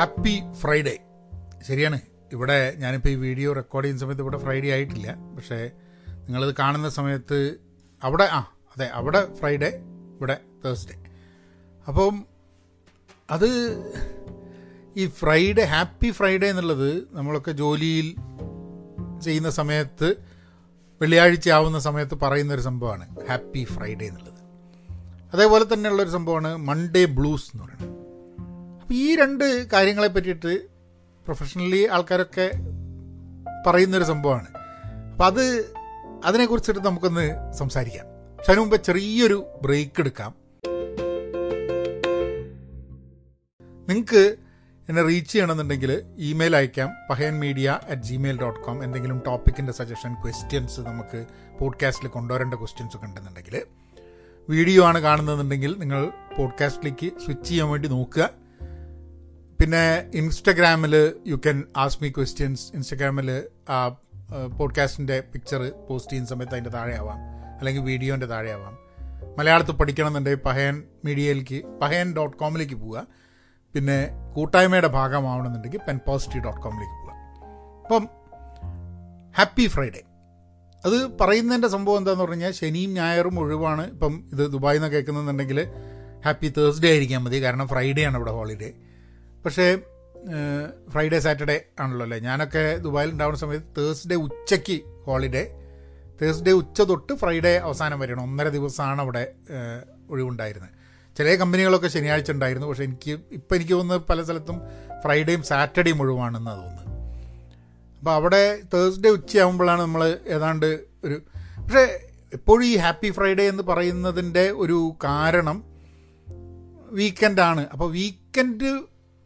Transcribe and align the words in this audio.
Happy 0.00 0.42
Friday 0.52 0.98
ശരിയാണ്. 1.68 2.00
ഇവിടെ 2.32 2.74
ഞാനിപ്പോൾ 2.78 3.08
ഈ 3.08 3.14
വീഡിയോ 3.14 3.52
റെക്കോർഡ് 3.52 3.84
ചെയ്യുന്ന 3.84 4.00
സമയത്ത് 4.00 4.22
ഇവിടെ 4.22 4.38
ഫ്രൈഡേ 4.38 4.70
ആയിട്ടില്ല. 4.70 5.14
പക്ഷേ 5.36 5.70
നിങ്ങളിത് 6.08 6.54
കാണുന്ന 6.58 6.88
സമയത്ത് 6.88 7.56
അവിടെ 8.04 8.24
ആ 8.24 8.40
അതെ 8.76 8.86
അവിടെ 8.86 9.34
ഫ്രൈഡേ 9.34 9.68
ഇവിടെ 10.16 10.40
തേഴ്സ്ഡേ 10.64 11.04
അപ്പം 11.88 12.26
അത് 13.30 13.48
ഈ 14.96 15.06
ഫ്രൈഡേ 15.06 15.62
ഹാപ്പി 15.62 16.10
ഫ്രൈഡേ 16.10 16.46
എന്നുള്ളത് 16.46 17.08
നമ്മളൊക്കെ 17.10 17.50
ജോലിയിൽ 17.50 18.14
ചെയ്യുന്ന 19.20 19.50
സമയത്ത് 19.50 20.14
വെള്ളിയാഴ്ച 21.02 21.48
ആവുന്ന 21.50 21.78
സമയത്ത് 21.78 22.14
പറയുന്നൊരു 22.14 22.60
സംഭവമാണ് 22.60 23.26
ഹാപ്പി 23.28 23.64
ഫ്രൈഡേ 23.64 24.06
എന്നുള്ളത്. 24.06 24.40
അതേപോലെ 25.34 25.74
തന്നെയുള്ളൊരു 25.74 26.10
സംഭവമാണ് 26.10 26.56
മൺഡേ 26.56 27.04
ബ്ലൂസ് 27.04 27.50
എന്ന് 27.52 27.64
പറയുന്നത്. 27.64 27.99
അപ്പോൾ 28.90 28.98
ഈ 28.98 29.16
രണ്ട് 29.16 29.70
കാര്യങ്ങളെ 29.70 30.08
പറ്റിയിട്ട് 30.08 30.66
പ്രൊഫഷണലി 31.24 31.88
ആൾക്കാരൊക്കെ 31.92 32.50
പറയുന്നൊരു 33.66 34.04
സംഭവമാണ്. 34.04 34.46
അപ്പം 35.12 35.26
അത് 35.26 35.74
അതിനെക്കുറിച്ചിട്ട് 36.24 36.80
നമുക്കൊന്ന് 36.80 37.52
സംസാരിക്കാം. 37.52 38.06
പക്ഷെ 38.38 38.52
അതിനു 38.52 38.60
മുമ്പ് 38.60 38.84
ചെറിയൊരു 38.84 39.46
ബ്രേക്ക് 39.62 40.00
എടുക്കാം. 40.00 40.34
നിങ്ങൾക്ക് 43.88 44.36
എന്നെ 44.88 45.02
റീച്ച് 45.02 45.32
ചെയ്യണമെന്നുണ്ടെങ്കിൽ 45.32 46.02
ഇമെയിൽ 46.18 46.56
അയക്കാം. 46.56 46.90
Pahayan 47.10 47.40
media 47.40 47.80
at 47.90 48.02
Gmail 48.02 48.40
dot 48.40 48.60
com 48.60 48.84
എന്തെങ്കിലും 48.84 49.22
ടോപ്പിക്കിന്റെ 49.26 49.72
സജഷൻ 49.72 50.14
ക്വസ്റ്റ്യൻസ് 50.14 50.80
നമുക്ക് 50.80 51.26
പോഡ്കാസ്റ്റിൽ 51.60 52.08
കൊണ്ടുവരേണ്ട 52.08 52.54
ക്വസ്റ്റ്യൻസ് 52.54 52.96
ഒക്കെ 52.96 53.06
ഉണ്ടെന്നുണ്ടെങ്കിൽ 53.06 53.62
വീഡിയോ 54.48 54.84
ആണ് 54.84 55.00
കാണുന്നതെന്നുണ്ടെങ്കിൽ 55.00 55.78
നിങ്ങൾ 55.78 56.10
പോഡ്കാസ്റ്റിലേക്ക് 56.38 57.20
സ്വിച്ച് 57.24 57.48
ചെയ്യാൻ 57.48 57.68
വേണ്ടി 57.68 57.88
നോക്കുക. 57.88 58.39
പിന്നെ 59.60 60.10
ഇൻസ്റ്റഗ്രാമിൽ 60.14 61.12
you 61.26 61.34
can 61.34 61.64
ask 61.76 61.98
me 62.02 62.08
questions 62.08 62.72
ഇൻസ്റ്റഗ്രാമിൽ 62.74 63.42
ആ 63.68 63.88
പോഡ്കാസ്റ്റിന്റെ 64.58 65.20
പിക്ചർ 65.20 65.72
പോസ്റ്റ് 65.90 66.12
ചെയ്യുന്ന 66.12 66.28
സമയത്ത് 66.28 66.52
അതിന്റെ 66.52 66.70
താഴെയാവാം. 66.70 67.18
അല്ലെങ്കിൽ 67.58 67.82
വീഡിയോന്റെ 67.82 68.26
താഴെയാവാം. 68.26 68.78
മലയാളത്തിൽ 69.38 69.72
പഠിക്കണമെന്നുണ്ടെങ്കിൽ 69.72 70.40
പഹയൻ 70.40 70.82
മീഡിയയിലേക്ക് 71.04 71.66
പഹയൻ 71.82 72.16
ഡോട്ട് 72.16 72.36
കോമിലേക്ക് 72.36 72.74
പോവുക. 72.74 73.06
പിന്നെ 73.74 74.08
കൂട്ടായ്മയുടെ 74.36 74.86
ഭാഗമാവണമെന്നുണ്ടെങ്കിൽ 74.86 75.80
പെൻ 75.88 76.00
പോസിറ്റീവ് 76.06 76.44
ഡോട്ട് 76.44 76.60
കോമിലേക്ക് 76.60 76.94
പോവുക. 76.94 77.18
അപ്പം 77.84 78.08
ഹാപ്പി 79.36 79.66
ഫ്രൈഡേ 79.66 80.02
അത് 80.84 81.18
പറയുന്നതിന്റെ 81.18 81.68
സംഭവം 81.68 81.98
എന്താണെന്ന് 81.98 82.24
പറഞ്ഞു 82.24 82.44
കഴിഞ്ഞാൽ 82.44 82.52
ശനിയും 82.52 82.94
ഞായറും 82.94 83.40
ഒഴിവാണ്. 83.40 83.90
ഇപ്പം 83.90 84.28
ഇത് 84.32 84.52
ദുബായിൽ 84.52 84.78
നിന്ന് 84.78 84.92
കേൾക്കുന്നുണ്ടെങ്കിൽ 84.92 85.68
ഹാപ്പി 86.24 86.52
തേഴ്സ്ഡേ 86.58 86.90
ആയിരിക്കാൻ 86.90 87.24
മതി. 87.24 87.42
കാരണം 87.42 87.68
ഫ്രൈഡേ 87.68 88.04
ആണ് 88.04 88.16
ഇവിടെ 88.16 88.30
ഹോളിഡേ 88.30 88.72
പക്ഷേ 89.44 89.78
ഫ്രൈഡേ 90.88 91.18
സാറ്റർഡേ 91.18 91.64
ആണല്ലോ 91.80 92.04
അല്ലേ? 92.04 92.18
ഞാനൊക്കെ 92.18 92.76
ദുബായിൽ 92.76 93.10
ഉണ്ടാവുന്ന 93.10 93.38
സമയത്ത് 93.38 93.66
തേഴ്സ്ഡേ 93.78 94.14
ഉച്ചയ്ക്ക് 94.14 94.80
ഹോളിഡേ 95.04 95.44
തേഴ്സ്ഡേ 96.22 96.52
ഉച്ച 96.52 96.80
തൊട്ട് 96.80 97.12
ഫ്രൈഡേ 97.12 97.58
അവസാനം 97.58 98.00
വരെയാണ്. 98.00 98.22
ഒന്നര 98.22 98.48
ദിവസമാണ് 98.48 99.00
അവിടെ 99.00 99.32
ഒഴിവുണ്ടായിരുന്നത്. 100.10 100.70
ചില 101.16 101.34
കമ്പനികളൊക്കെ 101.34 101.88
ശനിയാഴ്ച 101.88 102.30
ഉണ്ടായിരുന്നു. 102.30 102.66
പക്ഷേ 102.66 102.84
എനിക്ക് 102.84 103.10
ഇപ്പം 103.32 103.54
എനിക്ക് 103.56 103.72
തോന്നുന്നത് 103.72 104.06
പല 104.08 104.22
സ്ഥലത്തും 104.22 104.60
ഫ്രൈഡേയും 105.04 105.42
സാറ്റർഡേയും 105.42 106.02
ഒഴിവാണെന്ന് 106.02 106.50
തോന്നുന്നത്. 106.50 106.90
അപ്പോൾ 107.98 108.10
അവിടെ 108.10 108.62
തേഴ്സ്ഡേ 108.74 109.10
ഉച്ചയാകുമ്പോഴാണ് 109.10 109.80
നമ്മൾ 109.80 110.18
ഏതാണ്ട് 110.26 110.80
ഒരു 111.04 111.22
പക്ഷേ 111.38 112.06
എപ്പോഴും 112.32 112.64
ഈ 112.64 112.76
ഹാപ്പി 112.76 113.10
ഫ്രൈഡേ 113.10 113.48
എന്ന് 113.48 113.62
പറയുന്നതിന്റെ 113.62 114.50
ഒരു 114.50 114.96
കാരണം 115.04 115.64
വീക്കെൻഡാണ് 116.90 117.66
അപ്പോൾ 117.72 117.90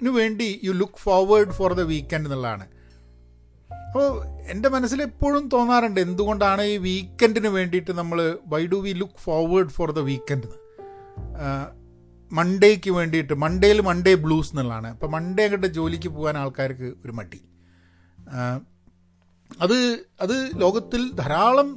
വീക്കെൻഡിന് 0.04 0.20
വേണ്ടി 0.20 0.60
you 0.64 0.72
look 0.72 0.98
forward 0.98 1.48
for 1.48 1.72
the 1.72 1.80
weekend 1.80 2.26
എന്നുള്ളതാണ്. 2.26 2.66
അപ്പോൾ 3.86 4.24
എന്റെ 4.50 4.68
മനസ്സിൽ 4.68 5.02
എപ്പോഴും 5.02 5.48
തോന്നാറുണ്ട് 5.48 6.00
എന്തുകൊണ്ടാണ് 6.00 6.62
ഈ 6.62 6.76
വീക്കെൻഡിന് 6.76 7.48
വേണ്ടിയിട്ട് 7.48 7.90
നമ്മൾ 7.90 8.38
why 8.46 8.66
do 8.66 8.76
we 8.76 8.92
look 8.92 9.20
forward 9.22 9.68
for 9.68 9.90
the 9.90 9.98
weekend 9.98 10.48
മൺഡേക്ക് 12.32 12.90
വേണ്ടിയിട്ട് 12.90 13.34
മൺഡേയിൽ 13.34 13.80
മൺഡേ 13.80 14.14
ബ്ലൂസ് 14.14 14.52
എന്നുള്ളതാണ്. 14.52 14.88
അപ്പോൾ 14.88 15.06
മൺഡേ 15.06 15.42
അങ്ങോട്ട് 15.44 15.66
ജോലിക്ക് 15.66 16.08
പോകാൻ 16.08 16.38
ആൾക്കാർക്ക് 16.38 16.94
ഒരു 17.04 17.12
മടി. 17.12 17.40
അത് 19.60 19.76
അത് 20.20 20.50
ലോകത്തിൽ 20.56 21.12
ധാരാളം 21.12 21.68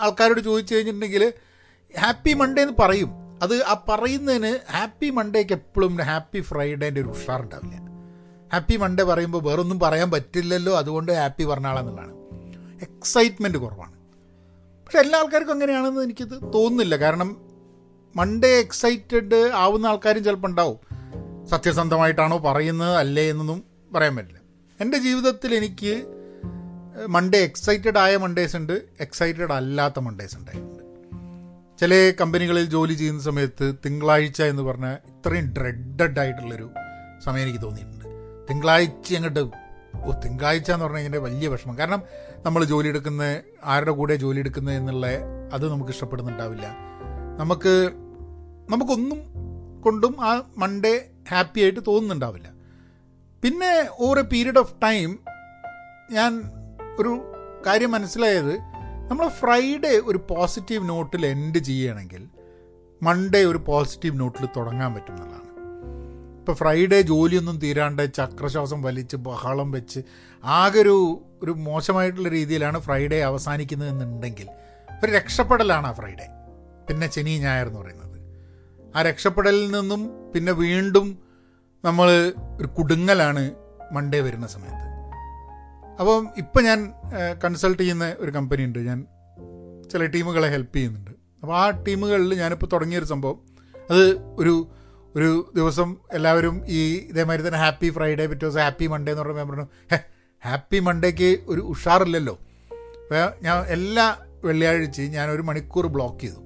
ആൾക്കാരോട് 0.00 0.40
ചോദിച്ചു 0.40 0.74
കഴിഞ്ഞിട്ടുണ്ടെങ്കിൽ 0.74 1.32
ഹാപ്പി 1.98 2.32
മൺഡേ 2.32 2.62
എന്ന് 2.62 2.76
പറയും. 2.78 3.21
അത് 3.42 3.64
ആ 3.64 3.84
പറയുന്നതിന് 3.88 4.72
ഹാപ്പി 4.72 5.10
മൺഡേക്ക് 5.10 5.52
എപ്പോഴും 5.52 5.94
ഹാപ്പി 6.10 6.40
ഫ്രൈഡേന്റെ 6.40 7.00
ഒരു 7.00 7.08
ഉഷാറുണ്ടാവില്ല. 7.08 7.76
ഹാപ്പി 8.52 8.76
മൺഡേ 8.76 9.02
പറയുമ്പോൾ 9.02 9.42
വേറൊന്നും 9.42 9.80
പറയാൻ 9.80 10.10
പറ്റില്ലല്ലോ 10.10 10.72
അതുകൊണ്ട് 10.78 11.12
ഹാപ്പി 11.12 11.44
പറഞ്ഞാളെന്നുള്ളതാണ് 11.44 12.14
എക്സൈറ്റ്മെന്റ് 12.82 13.58
കുറവാണ്. 13.58 13.96
പക്ഷെ 14.84 14.98
എല്ലാ 14.98 15.18
ആൾക്കാർക്കും 15.18 15.52
അങ്ങനെയാണെന്ന് 15.52 16.02
എനിക്കത് 16.02 16.36
തോന്നുന്നില്ല. 16.54 16.96
കാരണം 16.96 17.30
മൺഡേ 18.16 18.50
എക്സൈറ്റഡ് 18.60 19.40
ആവുന്ന 19.54 19.86
ആൾക്കാരും 19.86 20.24
ചിലപ്പോൾ 20.24 20.48
ഉണ്ടാവും. 20.48 20.78
സത്യസന്ധമായിട്ടാണോ 21.50 22.38
പറയുന്നത് 22.38 22.96
അല്ലേ 22.96 23.30
എന്നൊന്നും 23.30 23.64
പറയാൻ 23.94 24.16
പറ്റില്ല. 24.16 24.40
എന്റെ 24.80 24.98
ജീവിതത്തിൽ 24.98 25.54
എനിക്ക് 25.54 25.94
മൺഡേ 27.08 27.38
എക്സൈറ്റഡ് 27.38 27.98
ആയ 27.98 28.16
മൺഡേസ് 28.16 28.56
ഉണ്ട് 28.56 28.82
എക്സൈറ്റഡ് 29.00 29.52
അല്ലാത്ത 29.52 29.98
മൺഡേസ് 29.98 30.36
ഉണ്ടായിട്ടുണ്ട്. 30.36 30.81
ചില 31.82 32.12
കമ്പനികളിൽ 32.20 32.64
ജോലി 32.64 32.92
ചെയ്യുന്ന 32.92 33.22
സമയത്ത് 33.22 33.74
തിങ്കളാഴ്ച 33.86 34.42
എന്ന് 34.42 34.62
പറഞ്ഞാൽ 34.62 34.92
ഇത്രയും 34.92 35.46
ഡ്രെഡഡ് 35.46 36.20
ആയിട്ടുള്ളൊരു 36.20 36.70
സമയം 37.24 37.42
എനിക്ക് 37.42 37.64
തോന്നിയിട്ടുണ്ട്. 37.64 38.04
തിങ്കളാഴ്ച 38.50 39.14
അങ്ങോട്ട് 39.14 39.40
ഓ 39.94 40.12
തിങ്കളാഴ്ച 40.24 40.70
എന്ന് 40.70 40.84
പറഞ്ഞാൽ 40.84 41.00
കഴിഞ്ഞാൽ 41.00 41.20
വലിയ 41.20 41.48
വിഷമം. 41.48 41.78
കാരണം 41.78 42.02
നമ്മൾ 42.46 42.64
ജോലി 42.64 42.88
എടുക്കുന്ന 42.88 43.40
ആരുടെ 43.64 43.90
കൂടെ 43.90 44.14
ജോലി 44.14 44.38
എടുക്കുന്നത് 44.38 44.74
എന്നുള്ള 44.74 45.06
അത് 45.52 45.70
നമുക്ക് 45.70 45.90
ഇഷ്ടപ്പെടുന്നുണ്ടാവില്ല. 45.90 46.66
നമുക്ക് 47.38 47.90
നമുക്കൊന്നും 48.70 49.20
കൊണ്ടും 49.80 50.16
ആ 50.20 50.42
മൺഡേ 50.58 51.10
ഹാപ്പി 51.30 51.60
ആയിട്ട് 51.60 51.80
തോന്നുന്നുണ്ടാവില്ല. 51.86 52.48
പിന്നെ 53.42 53.88
over 54.00 54.18
a 54.18 54.22
period 54.22 54.58
of 54.58 54.74
time 54.82 55.18
ഞാൻ 56.10 56.42
ഒരു 56.98 57.34
കാര്യം 57.66 57.90
മനസ്സിലായത് 57.90 58.71
നമ്മൾ 59.12 59.28
ഫ്രൈഡേ 59.28 60.00
ഒരു 60.04 60.18
പോസിറ്റീവ് 60.28 60.88
നോട്ടിൽ 60.88 61.26
എൻഡ് 61.26 61.58
ചെയ്യുകയാണെങ്കിൽ 61.58 62.28
മൺഡേ 63.02 63.44
ഒരു 63.44 63.58
പോസിറ്റീവ് 63.58 64.20
നോട്ടിൽ 64.20 64.46
തുടങ്ങാൻ 64.56 64.94
പറ്റുന്നതാണ് 64.94 65.48
ഇപ്പോൾ 66.38 66.52
ഫ്രൈഡേ 66.52 67.02
ജോലിയൊന്നും 67.02 67.58
തീരാണ്ട് 67.58 68.14
ചക്രശ്വാസം 68.14 68.82
വലിച്ച് 68.82 69.16
ബഹളം 69.16 69.70
വെച്ച് 69.72 70.02
ആകെ 70.44 70.80
ഒരു 70.80 71.24
ഒരു 71.42 71.52
മോശമായിട്ടുള്ള 71.52 72.28
രീതിയിലാണ് 72.28 72.78
ഫ്രൈഡേ 72.78 73.20
അവസാനിക്കുന്നത് 73.20 73.88
എന്നുണ്ടെങ്കിൽ 73.88 74.48
ഒരു 75.04 75.12
രക്ഷപ്പെടലാണ് 75.12 75.86
ആ 75.86 75.92
ഫ്രൈഡേ 75.92 76.28
പിന്നെ 76.88 77.10
ശനി 77.10 77.38
ഞായർ 77.38 77.66
എന്ന് 77.66 77.80
പറയുന്നത്. 77.80 78.18
ആ 78.96 79.02
രക്ഷപ്പെടലിൽ 79.02 79.70
നിന്നും 79.70 80.32
പിന്നെ 80.34 80.52
വീണ്ടും 80.52 81.18
നമ്മൾ 81.84 82.32
ഒരു 82.60 82.66
കുടുങ്ങലാണ് 82.66 83.50
മൺഡേ 83.92 84.20
വരുന്ന 84.20 84.46
സമയത്ത്. 84.46 84.91
അപ്പം 86.00 86.28
ഇപ്പം 86.36 86.64
ഞാൻ 86.64 86.92
കൺസൾട്ട് 87.44 87.82
ചെയ്യുന്ന 87.82 88.14
ഒരു 88.18 88.30
കമ്പനി 88.30 88.62
ഉണ്ട്. 88.64 88.78
ഞാൻ 88.78 89.06
ചില 89.92 90.04
ടീമുകളെ 90.06 90.48
ഹെൽപ്പ് 90.48 90.76
ചെയ്യുന്നുണ്ട്. 90.76 91.10
അപ്പോൾ 91.42 91.56
ആ 91.56 91.70
ടീമുകളിൽ 91.70 92.34
ഞാനിപ്പോൾ 92.34 92.66
തുടങ്ങിയൊരു 92.66 93.04
സംഭവം. 93.04 93.38
അത് 93.90 94.04
ഒരു 94.38 94.54
ഒരു 95.16 95.52
ദിവസം 95.56 95.96
എല്ലാവരും 96.12 96.62
ഈ 96.66 96.96
ഇതേമാതിരി 96.96 97.46
തന്നെ 97.46 97.58
ഹാപ്പി 97.58 97.90
ഫ്രൈഡേ 97.90 98.26
പിറ്റേ 98.26 98.46
ദിവസം 98.46 98.60
ഹാപ്പി 98.60 98.86
മൺഡേ 98.86 99.12
എന്ന് 99.12 99.22
പറയുമ്പോൾ 99.22 99.42
ഞാൻ 99.42 99.50
പറഞ്ഞു 99.50 99.98
ഹാപ്പി 100.44 100.78
മൺഡേക്ക് 100.78 101.38
ഒരു 101.46 101.60
ഉഷാറില്ലല്ലോ. 101.60 102.38
ഞാൻ 103.42 103.64
എല്ലാ 103.66 104.06
വെള്ളിയാഴ്ചയും 104.44 105.10
ഞാൻ 105.10 105.30
ഒരു 105.30 105.42
മണിക്കൂർ 105.42 105.86
ബ്ലോക്ക് 105.86 106.20
ചെയ്തു. 106.20 106.40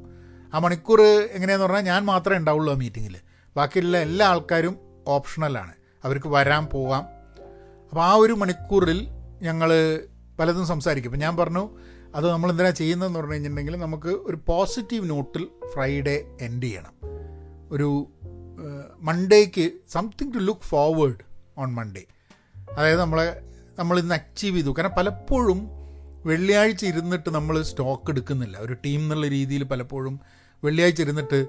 ആ 0.54 0.58
മണിക്കൂർ 0.58 1.00
എങ്ങനെയാന്ന് 1.36 1.66
പറഞ്ഞാൽ 1.66 1.82
ഞാൻ 1.82 2.04
മാത്രമേ 2.04 2.38
ഉണ്ടാവുള്ളൂ 2.38 2.74
ആ 2.74 2.76
മീറ്റിങ്ങിൽ 2.76 3.16
ബാക്കിയുള്ള 3.56 3.98
എല്ലാ 3.98 4.26
ആൾക്കാരും 4.26 4.74
ഓപ്ഷണലാണ് 5.06 5.74
അവർക്ക് 6.04 6.28
വരാൻ 6.28 6.66
പോകാം 6.66 7.04
അപ്പോൾ 7.88 8.02
ആ 8.04 8.12
ഒരു 8.12 8.32
മണിക്കൂറിൽ 8.32 8.98
ഞങ്ങൾ 9.42 10.00
പലതും 10.40 10.66
സംസാരിക്കും. 10.66 11.10
ഇപ്പം 11.10 11.20
ഞാൻ 11.20 11.36
പറഞ്ഞു 11.36 11.68
അത് 12.14 12.30
നമ്മൾ 12.30 12.50
എന്തിനാ 12.50 12.70
ചെയ്യുന്നതെന്ന് 12.70 13.18
പറഞ്ഞു 13.18 13.32
കഴിഞ്ഞിട്ടുണ്ടെങ്കിൽ 13.32 13.76
നമുക്ക് 13.76 14.08
ഒരു 14.08 14.38
പോസിറ്റീവ് 14.46 15.10
നോട്ടിൽ 15.10 15.48
ഫ്രൈഡേ 15.74 16.36
എൻഡ് 16.40 16.62
ചെയ്യണം. 16.62 16.94
ഒരു 17.70 18.08
മൺഡേക്ക് 19.00 19.70
something 19.88 20.34
to 20.34 20.38
look 20.38 20.60
forward 20.60 21.24
on 21.58 21.74
Monday 21.74 22.04
അതായത് 22.78 23.00
നമ്മളെ 23.00 23.42
നമ്മൾ 23.78 23.98
ഇന്ന് 23.98 24.14
അച്ചീവ് 24.14 24.56
ചെയ്തു. 24.56 24.74
കാരണം 24.78 24.96
പലപ്പോഴും 24.98 25.68
വെള്ളിയാഴ്ച 26.26 26.84
ഇരുന്നിട്ട് 26.84 27.30
നമ്മൾ 27.30 27.62
സ്റ്റോക്ക് 27.62 28.10
എടുക്കുന്നില്ല. 28.10 28.58
ഒരു 28.58 28.72
ടീം 28.72 29.00
എന്നുള്ള 29.00 29.28
രീതിയിൽ 29.28 29.64
പലപ്പോഴും 29.64 30.20
വെള്ളിയാഴ്ച 30.64 31.00
ഇരുന്നിട്ട് 31.00 31.46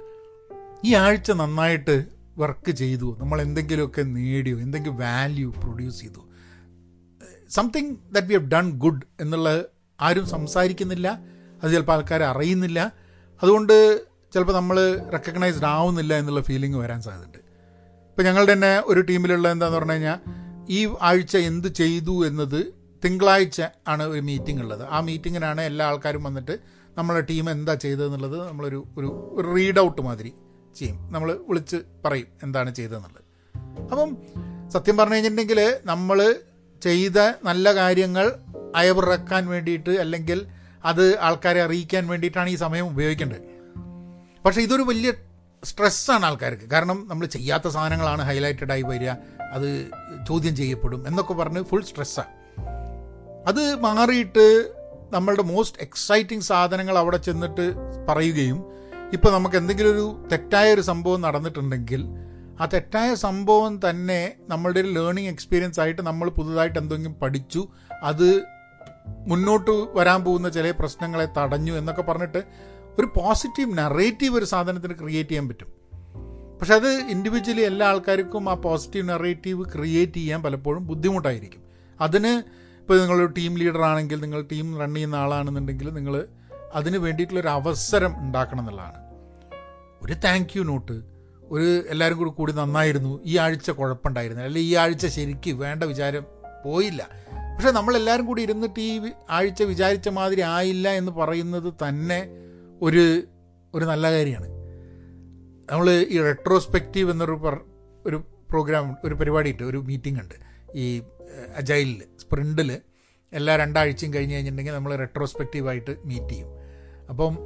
ഈ 0.85 0.93
ആഴ്ച 0.93 1.31
നന്നായിട്ട് 1.31 2.05
വർക്ക് 2.37 2.71
ചെയ്തു. 2.71 3.17
നമ്മൾ 3.19 3.41
എന്തെങ്കിലുമൊക്കെ 3.41 4.01
നേടിയോ 4.01 4.59
എന്തെങ്കിലും 4.59 4.97
വാല്യൂ 4.97 5.51
പ്രൊഡ്യൂസ് 5.51 5.99
ചെയ്തു. 5.99 6.26
Something 7.49 7.95
that 8.11 8.27
we 8.27 8.33
have 8.33 8.51
done 8.51 8.71
good 8.71 9.01
എന്നുള്ളത് 9.19 9.65
ആരും 10.01 10.27
സംസാരിക്കുന്നില്ല. 10.27 11.19
അത് 11.63 11.71
ചിലപ്പോൾ 11.71 11.93
ആൾക്കാർ 11.93 12.23
അറിയുന്നില്ല. 12.23 12.91
അതുകൊണ്ട് 13.43 14.05
ചിലപ്പോൾ 14.33 14.53
നമ്മൾ 14.53 14.97
റെക്കഗ്നൈസ്ഡ് 15.13 15.65
ആവുന്നില്ല 15.65 16.13
എന്നുള്ള 16.13 16.41
ഫീലിംഗ് 16.41 16.77
വരാൻ 16.77 17.01
സാധ്യതയുണ്ട്. 17.01 17.37
ഇപ്പോൾ 17.37 18.23
ഞങ്ങളുടെ 18.23 18.53
തന്നെ 18.53 18.81
ഒരു 18.85 19.01
ടീമിലുള്ള 19.01 19.51
എന്താന്ന് 19.51 19.77
പറഞ്ഞു 19.77 19.91
കഴിഞ്ഞാൽ 19.91 20.17
ഈ 20.69 20.95
ആഴ്ച 21.01 21.37
എന്ത് 21.37 21.67
ചെയ്തു 21.67 22.27
എന്നത് 22.27 22.73
തിങ്കളാഴ്ച 23.05 23.61
ആണ് 23.87 24.03
ഒരു 24.03 24.21
മീറ്റിംഗ് 24.21 24.61
ഉള്ളത്. 24.61 24.87
ആ 24.89 24.99
മീറ്റിങ്ങിനാണ് 24.99 25.61
എല്ലാ 25.61 25.85
ആൾക്കാരും 25.85 26.23
വന്നിട്ട് 26.23 26.59
നമ്മളെ 26.97 27.21
ടീം 27.21 27.51
എന്താ 27.51 27.73
ചെയ്തതെന്നുള്ളത് 27.73 28.47
നമ്മളൊരു 28.47 28.87
ഒരു 28.97 29.35
റീഡ് 29.55 29.79
ഔട്ട് 29.79 30.01
മാതിരി 30.01 30.33
ചെയ്യും. 30.75 31.11
നമ്മൾ 31.11 31.39
വിളിച്ച് 31.49 31.77
പറയും 32.05 32.27
എന്താണ് 32.43 32.75
ചെയ്തതെന്നുള്ളത്. 32.75 33.23
അപ്പം 33.91 34.17
സത്യം 34.69 34.97
പറഞ്ഞു 34.97 35.13
കഴിഞ്ഞിട്ടുണ്ടെങ്കിൽ 35.13 35.77
നമ്മൾ 35.85 36.35
ചെയ്ത 36.81 37.19
നല്ല 37.43 37.75
കാര്യങ്ങൾ 37.75 38.33
അയവിറക്കാൻ 38.75 39.47
വേണ്ടിയിട്ട് 39.47 39.89
അല്ലെങ്കിൽ 39.89 40.45
അത് 40.85 41.19
ആൾക്കാരെ 41.19 41.61
അറിയിക്കാൻ 41.63 42.07
വേണ്ടിയിട്ടാണ് 42.07 42.49
ഈ 42.49 42.55
സമയം 42.55 42.87
ഉപയോഗിക്കേണ്ടത്. 42.87 43.41
പക്ഷേ 44.45 44.61
ഇതൊരു 44.61 44.81
വലിയ 44.81 45.13
സ്ട്രെസ്സാണ് 45.63 46.25
ആൾക്കാർക്ക്. 46.25 46.69
കാരണം 46.69 47.07
നമ്മൾ 47.09 47.25
ചെയ്യാത്ത 47.25 47.67
സാധനങ്ങളാണ് 47.67 48.21
ഹൈലൈറ്റഡ് 48.21 48.71
ആയി 48.71 48.81
വരിക 48.81 49.09
അത് 49.53 49.89
ചോദ്യം 50.27 50.55
ചെയ്യപ്പെടും 50.55 51.07
എന്നൊക്കെ 51.07 51.33
പറഞ്ഞ് 51.33 51.63
ഫുൾ 51.63 51.81
സ്ട്രെസ്സാണ് 51.81 52.27
അത് 53.47 53.75
മാറിയിട്ട് 53.75 54.73
നമ്മളുടെ 55.11 55.41
മോസ്റ്റ് 55.41 55.77
എക്സൈറ്റിംഗ് 55.81 56.43
സാധനങ്ങൾ 56.43 56.97
അവിടെ 56.97 57.17
ചെന്നിട്ട് 57.17 57.73
പറയുകയും 58.07 58.65
ഇപ്പോൾ 59.13 59.33
നമുക്ക് 59.33 59.55
എന്തെങ്കിലും 59.55 59.89
ഒരു 59.89 60.27
തെറ്റായ 60.31 60.73
ഒരു 60.73 60.81
സംഭവം 60.81 61.21
നടന്നിട്ടുണ്ടെങ്കിൽ 61.21 62.26
ആ 62.61 62.65
തെറ്റായ 62.65 63.15
സംഭവം 63.15 63.89
തന്നെ 63.89 64.33
നമ്മളുടെ 64.49 64.79
ഒരു 64.79 64.87
ലേണിംഗ് 64.87 65.29
എക്സ്പീരിയൻസ് 65.29 65.79
ആയിട്ട് 65.79 66.01
നമ്മൾ 66.01 66.29
പുതുതായിട്ട് 66.29 66.79
എന്തെങ്കിലും 66.79 67.13
പഠിച്ചു 67.13 67.67
അത് 68.03 68.43
മുന്നോട്ട് 69.07 69.71
വരാൻ 69.71 70.23
പോകുന്ന 70.23 70.49
ചില 70.49 70.71
പ്രശ്നങ്ങളെ 70.71 71.27
തടഞ്ഞു 71.37 71.73
എന്നൊക്കെ 71.73 72.01
പറഞ്ഞിട്ട് 72.01 72.43
ഒരു 72.99 73.07
പോസിറ്റീവ് 73.15 73.77
നറേറ്റീവ് 73.77 74.37
ഒരു 74.37 74.45
സാധനത്തിന് 74.45 74.93
ക്രിയേറ്റ് 74.93 75.29
ചെയ്യാൻ 75.29 75.47
പറ്റും. 75.47 75.77
പക്ഷെ 76.59 76.75
അത് 76.75 76.87
ഇൻഡിവിജ്വലി 76.87 77.61
എല്ലാ 77.61 77.87
ആൾക്കാർക്കും 77.87 78.49
ആ 78.49 78.53
പോസിറ്റീവ് 78.53 79.09
നറേറ്റീവ് 79.09 79.65
ക്രിയേറ്റ് 79.65 80.13
ചെയ്യാൻ 80.13 80.43
പലപ്പോഴും 80.43 80.87
ബുദ്ധിമുട്ടായിരിക്കും. 80.87 81.61
അതിന് 82.01 82.43
ഇപ്പോൾ 82.79 82.99
നിങ്ങളൊരു 82.99 83.25
ടീം 83.25 83.57
ലീഡർ 83.57 83.81
ആണെങ്കിൽ 83.81 84.21
നിങ്ങൾ 84.21 84.41
ടീം 84.51 84.79
റൺ 84.79 84.93
ചെയ്യുന്ന 84.93 85.15
ആളാണെന്നുണ്ടെങ്കിൽ 85.15 85.89
നിങ്ങൾ 85.89 86.27
അതിന് 86.75 86.97
വേണ്ടിയിട്ടുള്ളൊരു 86.97 87.47
അവസരം 87.47 88.19
ഉണ്ടാക്കണം 88.19 88.59
എന്നുള്ളതാണ്. 88.59 88.99
ഒരു 90.03 90.13
താങ്ക് 90.13 90.57
യു 90.57 90.63
നോട്ട് 90.63 91.16
ഒരു 91.51 91.83
എല്ലാവരും 91.89 92.17
കൂടി 92.17 92.29
കൂടി 92.29 92.53
നന്നായിരുന്നു. 92.53 93.21
ഈ 93.23 93.37
ആഴ്ച 93.37 93.71
കുഴപ്പമുണ്ടായിരുന്നു 93.71 94.43
അല്ലെങ്കിൽ 94.43 94.69
ഈ 94.69 94.75
ആഴ്ച 94.75 95.07
ശരിക്കും 95.07 95.59
വേണ്ട 95.59 95.83
വിചാരം 95.83 96.25
പോയില്ല. 96.65 97.09
പക്ഷെ 97.55 97.71
നമ്മളെല്ലാവരും 97.71 98.25
കൂടി 98.25 98.41
ഇരുന്നിട്ട് 98.41 98.79
ഈ 98.79 99.11
ആഴ്ച 99.29 99.63
വിചാരിച്ച 99.63 100.09
മാതിരി 100.09 100.41
ആയില്ല 100.41 100.89
എന്ന് 100.89 101.11
പറയുന്നത് 101.11 101.73
തന്നെ 101.73 102.29
ഒരു 102.81 103.23
ഒരു 103.75 103.85
നല്ല 103.85 104.11
കാര്യമാണ്. 104.11 104.47
നമ്മൾ 105.71 105.91
ഈ 105.91 106.21
റെട്രോസ്പെക്റ്റീവ് 106.21 107.11
എന്നൊരു 107.11 107.65
ഒരു 108.05 108.23
പ്രോഗ്രാം 108.49 108.97
ഒരു 109.03 109.13
പരിപാടി 109.13 109.51
ഉണ്ട് 109.51 109.63
ഒരു 109.63 109.77
മീറ്റിംഗ് 109.77 110.19
ഉണ്ട്. 110.19 110.35
ഈ 110.75 111.01
അജൈലിൽ 111.55 112.03
സ്പ്രിന്റിൽ 112.19 112.81
എല്ലാ 113.33 113.55
രണ്ടാഴ്ചയും 113.55 114.13
കഴിഞ്ഞ് 114.13 114.35
കഴിഞ്ഞിട്ടുണ്ടെങ്കിൽ 114.35 114.71
നമ്മൾ 114.71 114.95
റെട്രോസ്പെക്റ്റീവായിട്ട് 114.95 115.95
മീറ്റ് 116.05 116.29
ചെയ്യും. 116.29 116.49
അപ്പം 117.09 117.37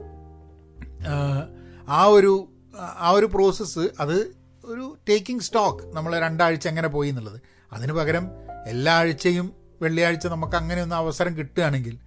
ആ 1.89 2.05
ഒരു 2.05 2.50
ആ 2.79 3.09
ഒരു 3.09 3.25
പ്രോസസ്സ് 3.25 3.89
അത് 3.99 4.35
ഒരു 4.65 4.97
ടേക്കിംഗ് 5.09 5.41
സ്റ്റോക്ക് 5.41 5.83
നമ്മൾ 5.95 6.19
രണ്ടാഴ്ച 6.19 6.67
എങ്ങനെ 6.67 6.87
പോയി 6.87 7.09
എന്നുള്ളത്. 7.09 7.41
അതിന് 7.73 7.93
പകരം 7.93 8.27
എല്ലാ 8.67 8.93
ആഴ്ചയും 8.93 9.53
വെള്ളിയാഴ്ച 9.81 10.27
നമുക്ക് 10.27 10.55
അങ്ങനെ 10.55 10.81
ഒന്ന് 10.81 10.95
അവസരം 10.95 11.37
കിട്ടുകയാണെങ്കിൽ 11.37 11.99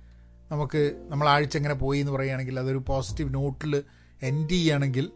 നമുക്ക് 0.52 1.06
നമ്മൾ 1.08 1.28
ആഴ്ച 1.28 1.56
എങ്ങനെ 1.56 1.74
പോയി 1.74 2.00
എന്ന് 2.00 2.12
പറയുകയാണെങ്കിൽ 2.12 2.58
അതൊരു 2.58 2.84
പോസിറ്റീവ് 2.88 3.34
നോട്ടിൽ 3.34 3.82
എൻഡ് 4.22 4.50
ചെയ്യുകയാണെങ്കിൽ 4.50 5.10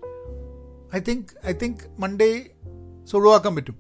I 0.97 0.99
think 0.99 1.47
I 1.47 1.53
think 1.53 1.79
Monday 1.99 2.47
ഒഴിവാക്കാൻ 3.15 3.57
പറ്റും. 3.57 3.79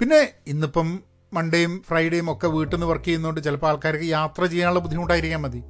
പിന്നെ 0.00 0.28
ഇന്നിപ്പം 0.46 1.02
മൺഡേയും 1.32 1.82
ഫ്രൈഡേയും 1.88 2.32
ഒക്കെ 2.32 2.46
വീട്ടിൽ 2.46 2.76
നിന്ന് 2.76 2.86
വർക്ക് 2.86 3.04
ചെയ്യുന്നതുകൊണ്ട് 3.04 3.44
ചിലപ്പോൾ 3.44 3.66
ആൾക്കാർക്ക് 3.66 4.04
യാത്ര 4.04 4.44
ചെയ്യാനുള്ള 4.46 4.80
ബുദ്ധിമുട്ടായിരിക്കാൻ 4.80 5.42
മതി. 5.42 5.62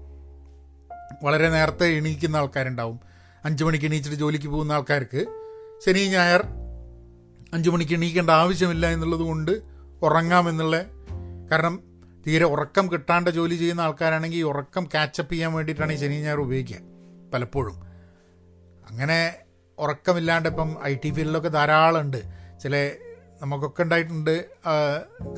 വളരെ 1.22 1.48
നേരത്തെ 1.50 1.86
എണീക്കുന്ന 1.86 2.36
ആൾക്കാരുണ്ടാവും. 2.36 3.11
അഞ്ച് 3.44 3.64
മണിക്ക് 3.64 3.86
എണീച്ചിട്ട് 3.86 4.16
ജോലിക്ക് 4.16 4.48
പോകുന്ന 4.48 4.72
ആൾക്കാർക്ക് 4.72 5.26
ശനി 5.84 6.08
ഞായർ 6.08 6.42
അഞ്ച് 7.54 7.70
മണിക്ക് 7.70 7.94
എണീക്കേണ്ട 7.94 8.30
ആവശ്യമില്ല 8.30 8.86
എന്നുള്ളത് 8.86 9.20
കൊണ്ട് 9.20 9.62
ഉറങ്ങാമെന്നുള്ള 10.02 10.76
കാരണം 11.50 11.74
തീരെ 12.26 12.44
ഉറക്കം 12.44 12.92
കിട്ടാണ്ട് 12.92 13.30
ജോലി 13.30 13.56
ചെയ്യുന്ന 13.56 13.80
ആൾക്കാരാണെങ്കിൽ 13.80 14.36
ഈ 14.36 14.42
ഉറക്കം 14.42 14.88
കാച്ചപ്പ് 14.94 15.32
ചെയ്യാൻ 15.32 15.52
വേണ്ടിയിട്ടാണ് 15.52 15.92
ഈ 15.92 15.96
ശനി 15.96 16.14
ഞായർ 16.14 16.40
ഉപയോഗിക്കുക 16.40 16.78
പലപ്പോഴും. 17.34 17.76
അങ്ങനെ 18.90 19.18
ഉറക്കമില്ലാണ്ട് 19.78 20.48
ഇപ്പം 20.48 20.76
ഐ 20.84 20.94
ടി 20.94 21.10
ഫീൽഡിലൊക്കെ 21.10 21.48
ധാരാളം 21.48 22.00
ഉണ്ട് 22.00 22.20
ചില 22.62 22.90
നമുക്കൊക്കെ 23.42 23.82
ഉണ്ടായിട്ടുണ്ട് 23.82 24.34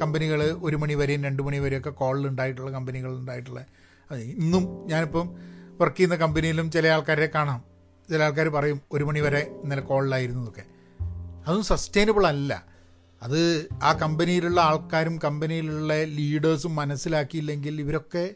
കമ്പനികൾ 0.00 0.42
ഒരു 0.62 0.76
മണി 0.76 0.94
വരെയും 0.94 1.24
രണ്ട് 1.24 1.42
മണി 1.42 1.58
വരെയൊക്കെ 1.58 1.90
കോളിൽ 1.90 2.28
ഉണ്ടായിട്ടുള്ള 2.28 2.70
കമ്പനികൾ 2.70 3.10
ഉണ്ടായിട്ടുള്ള 3.18 3.60
ഇന്നും 4.14 4.84
ഞാനിപ്പം 4.86 5.28
വർക്ക് 5.80 5.96
ചെയ്യുന്ന 5.96 6.16
കമ്പനിയിലും 6.16 6.70
ചില 6.70 6.88
ആൾക്കാരെ 6.88 7.30
കാണാം. 7.34 7.73
ചില 8.10 8.22
ആൾക്കാർ 8.22 8.48
പറയും 8.48 8.80
ഒരു 8.92 9.04
മണി 9.04 9.20
വരെ 9.20 9.50
ഇന്നലെ 9.62 9.80
കോളിലായിരുന്നു 9.80 10.40
എന്നൊക്കെ. 10.40 10.62
അതൊന്നും 11.42 11.64
സസ്റ്റൈനബിൾ 11.64 12.26
അല്ല. 12.26 12.64
അത് 13.22 13.68
ആ 13.82 13.92
കമ്പനിയിലുള്ള 13.92 14.60
ആൾക്കാരും 14.60 15.18
കമ്പനിയിലുള്ള 15.18 15.94
ലീഡേഴ്സും 15.94 16.76
മനസ്സിലാക്കിയില്ലെങ്കിൽ 16.76 17.80
ഇവരൊക്കെ 17.80 18.34